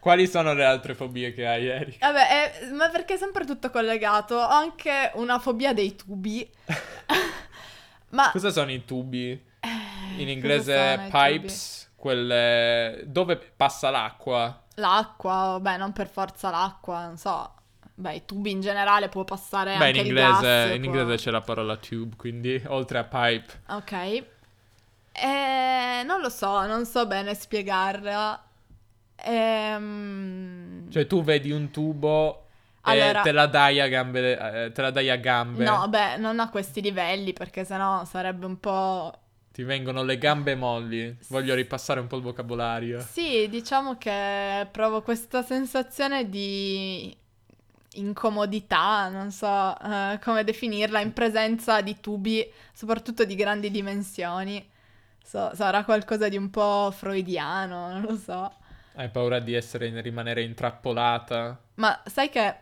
Quali 0.00 0.26
sono 0.26 0.54
le 0.54 0.64
altre 0.64 0.94
fobie 0.94 1.32
che 1.34 1.46
hai 1.46 1.62
ieri? 1.64 1.96
Vabbè, 2.00 2.60
eh, 2.62 2.70
ma 2.72 2.88
perché 2.88 3.14
è 3.14 3.16
sempre 3.18 3.44
tutto 3.44 3.70
collegato. 3.70 4.34
Ho 4.36 4.48
anche 4.48 5.10
una 5.14 5.38
fobia 5.38 5.72
dei 5.74 5.94
tubi. 5.94 6.48
ma 8.10 8.30
Cosa 8.32 8.50
sono 8.50 8.70
i 8.72 8.84
tubi? 8.84 9.30
eh, 9.60 9.68
In 10.22 10.28
inglese 10.28 11.08
pipes, 11.10 11.90
quelle 11.96 13.02
dove 13.06 13.36
passa 13.36 13.90
l'acqua. 13.90 14.62
L'acqua, 14.76 15.32
vabbè, 15.60 15.76
non 15.76 15.92
per 15.92 16.08
forza 16.08 16.50
l'acqua, 16.50 17.04
non 17.04 17.16
so. 17.18 17.54
Beh, 17.94 18.14
i 18.14 18.24
tubi 18.24 18.50
in 18.50 18.62
generale 18.62 19.10
può 19.10 19.24
passare 19.24 19.72
Beh, 19.76 19.90
in 19.90 19.96
anche 19.96 20.00
il 20.00 20.06
inglese, 20.06 20.40
gas. 20.40 20.74
in 20.74 20.82
può- 20.82 20.94
inglese 20.94 21.22
c'è 21.22 21.30
la 21.30 21.42
parola 21.42 21.76
tube, 21.76 22.16
quindi 22.16 22.62
oltre 22.68 22.96
a 22.98 23.04
pipe. 23.04 23.60
Ok. 23.68 23.92
Eh, 25.12 26.02
non 26.06 26.20
lo 26.22 26.30
so, 26.30 26.66
non 26.66 26.86
so 26.86 27.06
bene 27.06 27.34
spiegarla. 27.34 28.42
Ehm... 29.24 30.90
Cioè 30.90 31.06
tu 31.06 31.22
vedi 31.22 31.50
un 31.50 31.70
tubo 31.70 32.46
Allora- 32.82 33.20
e 33.20 33.22
te 33.22 33.32
la 33.32 33.46
dai 33.46 33.80
a 33.80 33.88
gambe, 33.88 34.64
eh, 34.64 34.72
te 34.72 34.82
la 34.82 34.90
dai 34.90 35.10
a 35.10 35.16
gambe. 35.16 35.64
No, 35.64 35.88
beh, 35.88 36.16
non 36.16 36.40
a 36.40 36.48
questi 36.48 36.80
livelli 36.80 37.32
perché 37.32 37.64
sennò 37.64 38.04
sarebbe 38.04 38.46
un 38.46 38.58
po'... 38.58 39.18
Ti 39.52 39.62
vengono 39.64 40.02
le 40.02 40.16
gambe 40.16 40.54
molli. 40.54 41.16
Voglio 41.28 41.54
ripassare 41.54 42.00
un 42.00 42.06
po' 42.06 42.16
il 42.16 42.22
vocabolario. 42.22 43.00
Sì, 43.00 43.48
diciamo 43.48 43.98
che 43.98 44.66
provo 44.70 45.02
questa 45.02 45.42
sensazione 45.42 46.28
di 46.28 47.14
incomodità, 47.94 49.08
non 49.08 49.32
so 49.32 49.76
eh, 49.80 50.20
come 50.22 50.44
definirla, 50.44 51.00
in 51.00 51.12
presenza 51.12 51.80
di 51.80 51.98
tubi, 52.00 52.48
soprattutto 52.72 53.24
di 53.24 53.34
grandi 53.34 53.70
dimensioni. 53.70 54.64
So- 55.22 55.50
sarà 55.54 55.84
qualcosa 55.84 56.28
di 56.28 56.36
un 56.36 56.50
po' 56.50 56.92
freudiano, 56.92 57.88
non 57.88 58.02
lo 58.02 58.16
so. 58.16 58.52
Hai 58.94 59.08
paura 59.08 59.38
di 59.38 59.54
essere, 59.54 60.00
rimanere 60.00 60.42
intrappolata? 60.42 61.58
Ma 61.74 62.02
sai 62.06 62.28
che 62.28 62.56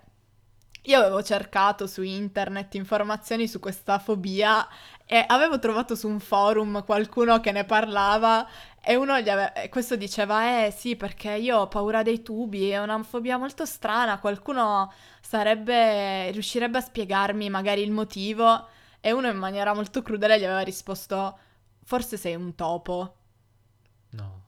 io 0.82 0.98
avevo 1.00 1.22
cercato 1.22 1.86
su 1.86 2.02
internet 2.02 2.74
informazioni 2.74 3.48
su 3.48 3.58
questa 3.60 3.98
fobia 3.98 4.66
e 5.04 5.24
avevo 5.26 5.58
trovato 5.58 5.94
su 5.94 6.08
un 6.08 6.20
forum 6.20 6.84
qualcuno 6.84 7.40
che 7.40 7.52
ne 7.52 7.64
parlava 7.64 8.46
e 8.80 8.94
uno 8.96 9.20
gli 9.20 9.28
ave- 9.28 9.68
questo 9.70 9.96
diceva 9.96 10.64
eh 10.64 10.70
sì 10.70 10.96
perché 10.96 11.32
io 11.32 11.58
ho 11.58 11.68
paura 11.68 12.02
dei 12.02 12.22
tubi, 12.22 12.70
è 12.70 12.80
una 12.80 13.02
fobia 13.02 13.36
molto 13.36 13.66
strana, 13.66 14.18
qualcuno 14.18 14.90
sarebbe 15.20 16.30
riuscirebbe 16.30 16.78
a 16.78 16.82
spiegarmi 16.82 17.50
magari 17.50 17.82
il 17.82 17.90
motivo 17.90 18.68
e 19.00 19.12
uno 19.12 19.28
in 19.28 19.36
maniera 19.36 19.74
molto 19.74 20.02
crudele 20.02 20.38
gli 20.38 20.44
aveva 20.44 20.60
risposto 20.60 21.38
forse 21.84 22.16
sei 22.16 22.34
un 22.34 22.54
topo. 22.54 23.14
No. 24.10 24.47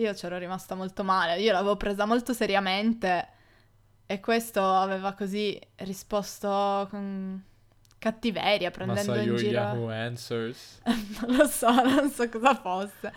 Io 0.00 0.14
c'ero 0.14 0.38
rimasta 0.38 0.74
molto 0.74 1.04
male, 1.04 1.38
io 1.40 1.52
l'avevo 1.52 1.76
presa 1.76 2.06
molto 2.06 2.32
seriamente 2.32 3.28
e 4.06 4.18
questo 4.18 4.64
aveva 4.64 5.12
così 5.12 5.60
risposto 5.76 6.86
con 6.88 7.44
cattiveria, 7.98 8.70
prendendo 8.70 9.14
in 9.16 9.36
giro... 9.36 9.50
Yahoo 9.50 9.90
Answers. 9.90 10.80
non 11.20 11.36
lo 11.36 11.46
so, 11.46 11.70
non 11.70 12.10
so 12.10 12.26
cosa 12.30 12.54
fosse. 12.54 13.12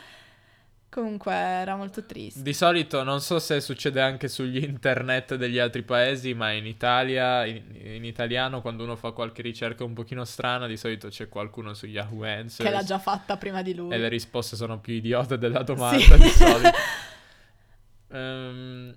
Comunque 0.94 1.34
era 1.34 1.76
molto 1.76 2.04
triste. 2.04 2.44
Di 2.44 2.54
solito 2.54 3.02
non 3.02 3.20
so 3.20 3.40
se 3.40 3.60
succede 3.62 4.00
anche 4.00 4.28
sugli 4.28 4.64
internet 4.64 5.34
degli 5.34 5.58
altri 5.58 5.82
paesi, 5.82 6.36
ma 6.36 6.52
in 6.52 6.68
Italia, 6.68 7.46
in, 7.46 7.64
in 7.82 8.06
italiano, 8.06 8.62
quando 8.62 8.84
uno 8.84 8.96
fa 8.96 9.10
qualche 9.10 9.42
ricerca 9.42 9.84
un 9.84 9.94
pochino 9.94 10.24
strana, 10.24 10.68
di 10.68 10.78
solito 10.78 11.08
c'è 11.08 11.30
qualcuno 11.30 11.74
su 11.74 11.88
Yahoo 11.88 12.24
Answers. 12.24 12.70
Che 12.70 12.70
l'ha 12.70 12.84
già 12.84 13.00
fatta 13.00 13.38
prima 13.38 13.64
di 13.64 13.74
lui. 13.74 13.92
E 13.92 13.98
le 13.98 14.08
risposte 14.08 14.56
sono 14.56 14.80
più 14.80 14.94
idiote 14.94 15.40
della 15.40 15.64
domanda 15.64 15.98
Sì. 15.98 16.18
di 16.18 16.30
solito. 16.30 16.78
Ehm, 18.16 18.96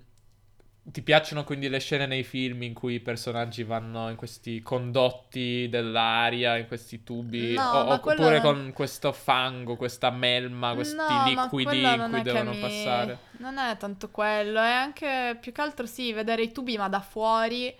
ti 0.89 1.01
piacciono 1.01 1.43
quindi 1.43 1.67
le 1.69 1.79
scene 1.79 2.05
nei 2.05 2.23
film 2.23 2.63
in 2.63 2.73
cui 2.73 2.95
i 2.95 2.99
personaggi 2.99 3.63
vanno 3.63 4.09
in 4.09 4.15
questi 4.15 4.61
condotti 4.61 5.67
dell'aria, 5.69 6.57
in 6.57 6.67
questi 6.67 7.03
tubi? 7.03 7.53
No, 7.55 7.63
o- 7.63 7.99
quello 7.99 8.21
oppure 8.21 8.39
non- 8.41 8.63
con 8.63 8.73
questo 8.73 9.11
fango, 9.11 9.75
questa 9.75 10.09
melma, 10.11 10.73
questi 10.73 10.95
No, 10.95 11.23
liquidi 11.23 11.63
quello 11.63 11.87
in 12.03 12.09
cui 12.09 12.21
devono 12.21 12.51
mi- 12.51 12.59
passare? 12.59 13.17
Non 13.39 13.57
è 13.57 13.75
tanto 13.77 14.09
quello, 14.09 14.59
è 14.59 14.71
anche 14.71 15.37
più 15.41 15.51
che 15.51 15.61
altro 15.61 15.85
sì, 15.85 16.13
vedere 16.13 16.41
i 16.43 16.51
tubi 16.51 16.77
ma 16.77 16.87
da 16.89 17.01
fuori, 17.01 17.75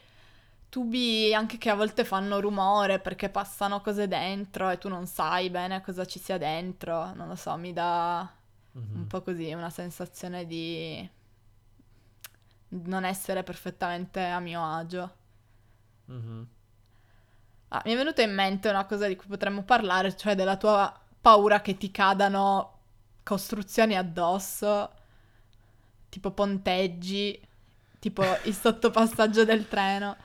tubi 0.69 1.33
anche 1.33 1.57
che 1.57 1.69
a 1.69 1.75
volte 1.75 2.03
fanno 2.03 2.39
rumore 2.39 2.99
perché 2.99 3.29
passano 3.29 3.81
cose 3.81 4.07
dentro 4.07 4.69
e 4.69 4.77
tu 4.77 4.89
non 4.89 5.07
sai 5.07 5.49
bene 5.49 5.81
cosa 5.81 6.05
ci 6.05 6.19
sia 6.19 6.37
dentro, 6.37 7.13
non 7.15 7.27
lo 7.29 7.35
so, 7.35 7.55
mi 7.57 7.71
dà 7.73 8.29
Mhm. 8.73 8.95
un 8.95 9.07
po' 9.07 9.21
così 9.21 9.51
una 9.53 9.69
sensazione 9.69 10.45
di 10.45 11.09
non 12.69 13.05
essere 13.05 13.43
perfettamente 13.43 14.21
a 14.23 14.39
mio 14.39 14.63
agio. 14.63 15.11
Mhm. 16.07 16.47
Ah, 17.69 17.81
mi 17.85 17.93
è 17.93 17.95
venuta 17.97 18.21
in 18.21 18.33
mente 18.33 18.69
una 18.69 18.85
cosa 18.85 19.07
di 19.07 19.15
cui 19.17 19.27
potremmo 19.27 19.63
parlare, 19.63 20.15
cioè 20.15 20.35
della 20.35 20.55
tua 20.57 20.93
paura 21.19 21.61
che 21.61 21.77
ti 21.77 21.91
cadano 21.91 22.75
costruzioni 23.23 23.95
addosso, 23.97 24.89
tipo 26.09 26.31
ponteggi, 26.31 27.39
tipo 27.99 28.23
il 28.43 28.53
sottopassaggio 28.55 29.45
del 29.45 29.67
treno. 29.67 30.15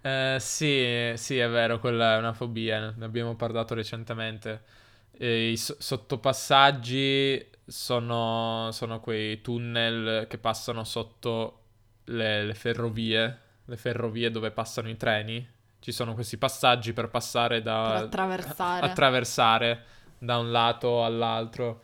Eh, 0.00 0.36
sì, 0.38 1.12
sì, 1.16 1.36
è 1.38 1.48
vero, 1.48 1.80
quella 1.80 2.14
è 2.14 2.18
una 2.18 2.32
fobia, 2.32 2.92
ne 2.96 3.04
abbiamo 3.04 3.34
parlato 3.34 3.74
recentemente. 3.74 4.62
E 5.10 5.50
I 5.50 5.56
so- 5.56 5.76
sottopassaggi 5.80 7.50
sono, 7.66 8.68
sono 8.70 9.00
quei 9.00 9.40
tunnel 9.40 10.26
che 10.28 10.38
passano 10.38 10.84
sotto 10.84 11.62
le, 12.04 12.44
le 12.44 12.54
ferrovie, 12.54 13.38
le 13.64 13.76
ferrovie 13.76 14.30
dove 14.30 14.50
passano 14.52 14.88
i 14.88 14.96
treni. 14.96 15.54
Ci 15.78 15.92
sono 15.92 16.14
questi 16.14 16.36
passaggi 16.36 16.92
per 16.92 17.08
passare 17.08 17.62
da... 17.62 17.92
Per 17.94 18.04
attraversare. 18.04 18.86
attraversare 18.86 19.84
da 20.18 20.38
un 20.38 20.50
lato 20.50 21.04
all'altro. 21.04 21.82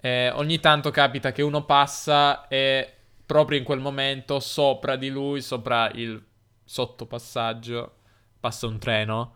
E 0.00 0.30
ogni 0.34 0.60
tanto 0.60 0.90
capita 0.90 1.32
che 1.32 1.42
uno 1.42 1.64
passa 1.64 2.46
e 2.48 2.92
proprio 3.24 3.58
in 3.58 3.64
quel 3.64 3.80
momento 3.80 4.40
sopra 4.40 4.96
di 4.96 5.10
lui, 5.10 5.42
sopra 5.42 5.90
il 5.90 6.22
sottopassaggio, 6.64 7.96
passa 8.40 8.66
un 8.66 8.78
treno, 8.78 9.34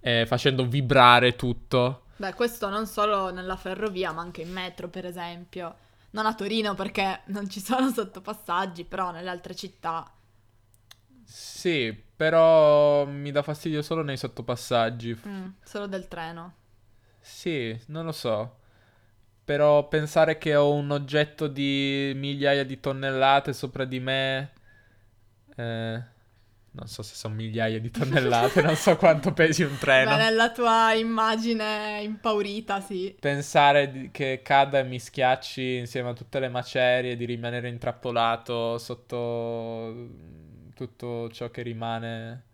eh, 0.00 0.24
facendo 0.26 0.66
vibrare 0.66 1.34
tutto. 1.36 2.03
Beh, 2.16 2.34
questo 2.34 2.68
non 2.68 2.86
solo 2.86 3.30
nella 3.30 3.56
ferrovia, 3.56 4.12
ma 4.12 4.20
anche 4.22 4.42
in 4.42 4.52
metro, 4.52 4.88
per 4.88 5.04
esempio. 5.06 5.76
Non 6.10 6.26
a 6.26 6.34
Torino 6.34 6.74
perché 6.74 7.22
non 7.26 7.48
ci 7.48 7.60
sono 7.60 7.90
sottopassaggi, 7.90 8.84
però 8.84 9.10
nelle 9.10 9.30
altre 9.30 9.54
città. 9.54 10.08
Sì, 11.24 11.92
però 12.16 13.04
mi 13.06 13.32
dà 13.32 13.42
fastidio 13.42 13.82
solo 13.82 14.02
nei 14.02 14.16
sottopassaggi. 14.16 15.20
Mm, 15.26 15.46
solo 15.64 15.86
del 15.86 16.06
treno. 16.06 16.54
Sì, 17.20 17.78
non 17.86 18.04
lo 18.04 18.12
so. 18.12 18.58
Però 19.44 19.88
pensare 19.88 20.38
che 20.38 20.54
ho 20.54 20.72
un 20.72 20.90
oggetto 20.90 21.48
di 21.48 22.12
migliaia 22.14 22.64
di 22.64 22.78
tonnellate 22.80 23.52
sopra 23.52 23.84
di 23.84 24.00
me... 24.00 24.52
Eh, 25.56 26.12
non 26.74 26.88
so 26.88 27.02
se 27.02 27.14
sono 27.14 27.34
migliaia 27.34 27.78
di 27.78 27.90
tonnellate, 27.90 28.60
non 28.60 28.74
so 28.74 28.96
quanto 28.96 29.32
pesi 29.32 29.62
un 29.62 29.76
treno. 29.78 30.10
Beh, 30.10 30.22
nella 30.22 30.50
tua 30.50 30.92
immagine 30.92 32.00
impaurita, 32.02 32.80
sì. 32.80 33.16
Pensare 33.18 34.08
che 34.10 34.40
cada 34.42 34.80
e 34.80 34.82
mi 34.82 34.98
schiacci 34.98 35.76
insieme 35.76 36.10
a 36.10 36.12
tutte 36.14 36.40
le 36.40 36.48
macerie, 36.48 37.16
di 37.16 37.24
rimanere 37.26 37.68
intrappolato 37.68 38.78
sotto 38.78 40.08
tutto 40.74 41.30
ciò 41.30 41.48
che 41.50 41.62
rimane, 41.62 42.44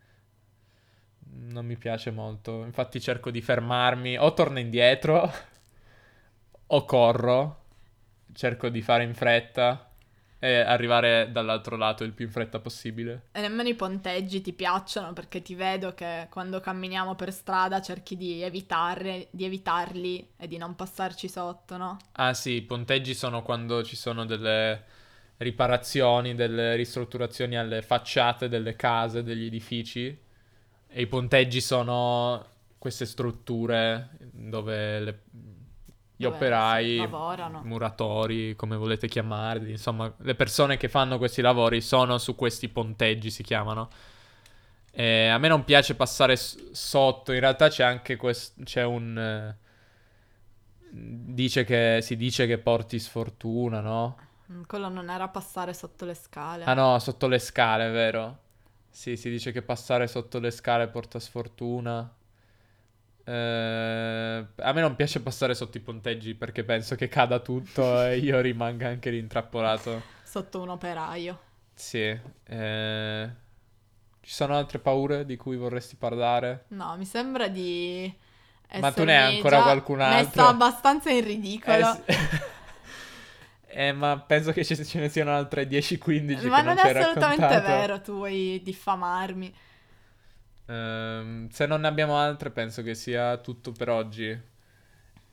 non 1.49 1.65
mi 1.65 1.75
piace 1.75 2.11
molto. 2.11 2.63
Infatti 2.63 3.01
cerco 3.01 3.31
di 3.31 3.41
fermarmi, 3.41 4.19
o 4.19 4.33
torno 4.35 4.59
indietro, 4.59 5.31
o 6.67 6.85
corro, 6.85 7.63
cerco 8.33 8.69
di 8.69 8.83
fare 8.83 9.03
in 9.03 9.15
fretta 9.15 9.90
e 10.43 10.55
arrivare 10.55 11.29
dall'altro 11.31 11.77
lato 11.77 12.03
il 12.03 12.13
più 12.13 12.25
in 12.25 12.31
fretta 12.31 12.57
possibile. 12.57 13.25
E 13.31 13.41
nemmeno 13.41 13.69
i 13.69 13.75
ponteggi 13.75 14.41
ti 14.41 14.53
piacciono 14.53 15.13
perché 15.13 15.43
ti 15.43 15.53
vedo 15.53 15.93
che 15.93 16.25
quando 16.31 16.59
camminiamo 16.59 17.13
per 17.13 17.31
strada 17.31 17.79
cerchi 17.79 18.17
di 18.17 18.41
evitarli, 18.41 19.27
di 19.29 19.45
evitarli 19.45 20.29
e 20.37 20.47
di 20.47 20.57
non 20.57 20.75
passarci 20.75 21.29
sotto, 21.29 21.77
no? 21.77 21.99
Ah 22.13 22.33
sì, 22.33 22.53
i 22.53 22.61
ponteggi 22.63 23.13
sono 23.13 23.43
quando 23.43 23.83
ci 23.83 23.95
sono 23.95 24.25
delle 24.25 24.83
riparazioni, 25.37 26.33
delle 26.33 26.75
ristrutturazioni 26.75 27.55
alle 27.55 27.83
facciate 27.83 28.49
delle 28.49 28.75
case, 28.75 29.21
degli 29.21 29.45
edifici. 29.45 30.17
E 30.87 31.01
i 31.01 31.05
ponteggi 31.05 31.61
sono 31.61 32.43
queste 32.79 33.05
strutture 33.05 34.09
dove 34.31 34.99
le- 34.99 35.19
gli 36.21 36.25
operai, 36.25 36.97
lavorano. 36.97 37.61
muratori, 37.63 38.55
come 38.55 38.75
volete 38.75 39.07
chiamarli, 39.07 39.71
insomma, 39.71 40.13
le 40.19 40.35
persone 40.35 40.77
che 40.77 40.89
fanno 40.89 41.17
questi 41.17 41.41
lavori 41.41 41.81
sono 41.81 42.17
su 42.17 42.35
questi 42.35 42.69
ponteggi, 42.69 43.29
si 43.31 43.43
chiamano. 43.43 43.89
E 44.93 45.27
a 45.27 45.37
me 45.37 45.47
non 45.47 45.63
piace 45.63 45.95
passare 45.95 46.35
s- 46.35 46.71
sotto, 46.71 47.31
in 47.31 47.39
realtà 47.39 47.69
c'è 47.69 47.83
anche 47.83 48.17
quest- 48.17 48.61
c'è 48.63 48.83
un... 48.83 49.17
eh, 49.17 49.55
dice 50.91 51.63
che, 51.63 51.99
si 52.01 52.15
dice 52.15 52.45
che 52.47 52.57
porti 52.57 52.99
sfortuna, 52.99 53.79
no? 53.81 54.17
Mm, 54.51 54.63
Quello 54.67 54.87
non 54.89 55.09
era 55.09 55.27
passare 55.29 55.73
sotto 55.73 56.05
le 56.05 56.13
scale. 56.13 56.63
Ah 56.65 56.73
no, 56.73 56.97
sotto 56.99 57.27
le 57.27 57.37
scale, 57.39 57.89
vero? 57.89 58.39
Sì, 58.89 59.15
si 59.17 59.29
dice 59.29 59.51
che 59.51 59.61
passare 59.61 60.07
sotto 60.07 60.39
le 60.39 60.51
scale 60.51 60.87
porta 60.87 61.19
sfortuna. 61.19 62.11
Eh, 63.23 64.45
a 64.55 64.73
me 64.73 64.81
non 64.81 64.95
piace 64.95 65.21
passare 65.21 65.53
sotto 65.53 65.77
i 65.77 65.81
ponteggi 65.81 66.33
perché 66.35 66.63
penso 66.63 66.95
che 66.95 67.07
cada 67.07 67.39
tutto 67.39 68.01
e 68.03 68.17
io 68.17 68.39
rimanga 68.41 68.87
anche 68.87 69.09
rintrappolato. 69.09 70.01
Sotto 70.23 70.61
un 70.61 70.69
operaio. 70.69 71.39
Sì. 71.73 72.17
eh, 72.43 73.29
Ci 74.21 74.33
sono 74.33 74.55
altre 74.55 74.79
paure 74.79 75.25
di 75.25 75.35
cui 75.35 75.57
vorresti 75.57 75.95
parlare? 75.95 76.65
No, 76.69 76.95
mi 76.97 77.05
sembra 77.05 77.47
di 77.47 78.13
Ma 78.79 78.91
tu 78.91 79.03
ne 79.03 79.17
hai 79.17 79.35
ancora 79.35 79.61
qualcun 79.61 80.01
altro? 80.01 80.41
Messa 80.41 80.47
abbastanza 80.47 81.09
in 81.09 81.23
ridicolo. 81.23 81.97
Eh, 82.05 82.13
sì. 82.13 82.17
Eh, 83.73 83.93
ma 83.93 84.19
penso 84.19 84.51
che 84.51 84.65
ce 84.65 84.99
ne 84.99 85.07
siano 85.07 85.33
altre 85.33 85.65
10-15 85.65 86.49
Ma 86.49 86.57
che 86.57 86.63
non 86.63 86.75
non 86.75 86.77
è 86.85 86.89
assolutamente 86.89 87.47
raccontato. 87.47 87.67
vero, 87.67 88.01
tu 88.01 88.13
vuoi 88.15 88.59
diffamarmi. 88.61 89.55
Ehm, 90.71 91.49
se 91.49 91.65
non 91.65 91.81
ne 91.81 91.87
abbiamo 91.87 92.17
altre, 92.17 92.49
penso 92.49 92.81
che 92.81 92.95
sia 92.95 93.37
tutto 93.37 93.73
per 93.73 93.89
oggi. 93.89 94.49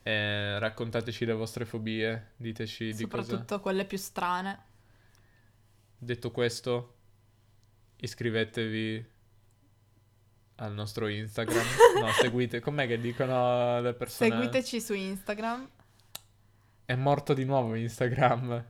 Eh, 0.01 0.59
raccontateci 0.59 1.25
le 1.25 1.33
vostre 1.33 1.65
fobie, 1.65 2.31
diteci 2.35 2.93
di 2.93 3.07
cosa. 3.07 3.23
Soprattutto 3.23 3.59
quelle 3.61 3.85
più 3.85 3.97
strane. 3.97 4.67
Detto 5.97 6.31
questo, 6.31 6.95
iscrivetevi 7.97 9.05
al 10.55 10.73
nostro 10.73 11.07
Instagram. 11.07 11.65
No, 12.01 12.07
seguite. 12.19 12.59
Com'è 12.59 12.85
che 12.87 12.99
dicono 12.99 13.79
le 13.79 13.93
persone? 13.93 14.29
Seguiteci 14.29 14.81
su 14.81 14.93
Instagram. 14.93 15.69
È 16.83 16.95
morto 16.95 17.33
di 17.33 17.45
nuovo 17.45 17.75
Instagram. 17.75 18.65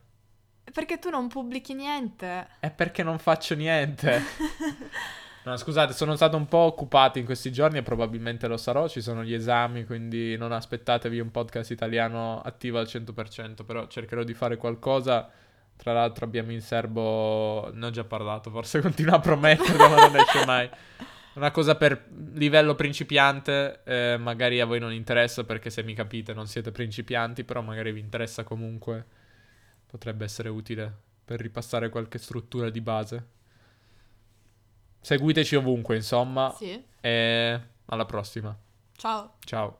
Perché 0.72 0.98
tu 1.00 1.10
non 1.10 1.26
pubblichi 1.26 1.74
niente. 1.74 2.46
È 2.60 2.70
perché 2.70 3.02
non 3.02 3.18
faccio 3.18 3.56
niente. 3.56 4.22
No, 5.42 5.56
scusate, 5.56 5.94
sono 5.94 6.16
stato 6.16 6.36
un 6.36 6.46
po' 6.46 6.58
occupato 6.58 7.18
in 7.18 7.24
questi 7.24 7.50
giorni 7.50 7.78
e 7.78 7.82
probabilmente 7.82 8.46
lo 8.46 8.58
sarò. 8.58 8.88
Ci 8.88 9.00
sono 9.00 9.24
gli 9.24 9.32
esami, 9.32 9.84
quindi 9.86 10.36
non 10.36 10.52
aspettatevi 10.52 11.18
un 11.18 11.30
podcast 11.30 11.70
italiano 11.70 12.42
attivo 12.42 12.78
al 12.78 12.84
100%, 12.86 13.64
però 13.64 13.86
cercherò 13.86 14.22
di 14.22 14.34
fare 14.34 14.58
qualcosa. 14.58 15.30
Tra 15.76 15.94
l'altro 15.94 16.26
abbiamo 16.26 16.52
in 16.52 16.60
serbo, 16.60 17.70
ne 17.72 17.86
ho 17.86 17.90
già 17.90 18.04
parlato, 18.04 18.50
forse 18.50 18.80
continuo 18.82 19.14
a 19.14 19.20
promettere, 19.20 19.78
ma 19.78 20.08
non 20.08 20.16
esce 20.16 20.44
mai. 20.44 20.68
Una 21.34 21.50
cosa 21.52 21.74
per 21.74 22.06
livello 22.34 22.74
principiante, 22.74 23.80
eh, 23.84 24.16
magari 24.18 24.60
a 24.60 24.66
voi 24.66 24.78
non 24.78 24.92
interessa 24.92 25.44
perché 25.44 25.70
se 25.70 25.82
mi 25.82 25.94
capite 25.94 26.34
non 26.34 26.48
siete 26.48 26.70
principianti, 26.70 27.44
però 27.44 27.62
magari 27.62 27.92
vi 27.92 28.00
interessa 28.00 28.44
comunque. 28.44 29.06
Potrebbe 29.86 30.24
essere 30.24 30.50
utile 30.50 30.92
per 31.24 31.40
ripassare 31.40 31.88
qualche 31.88 32.18
struttura 32.18 32.68
di 32.68 32.80
base. 32.82 33.38
Seguiteci 35.00 35.56
ovunque, 35.56 35.96
insomma, 35.96 36.52
Sì. 36.56 36.82
e 37.00 37.60
alla 37.86 38.04
prossima. 38.04 38.56
Ciao. 38.96 39.34
Ciao. 39.44 39.79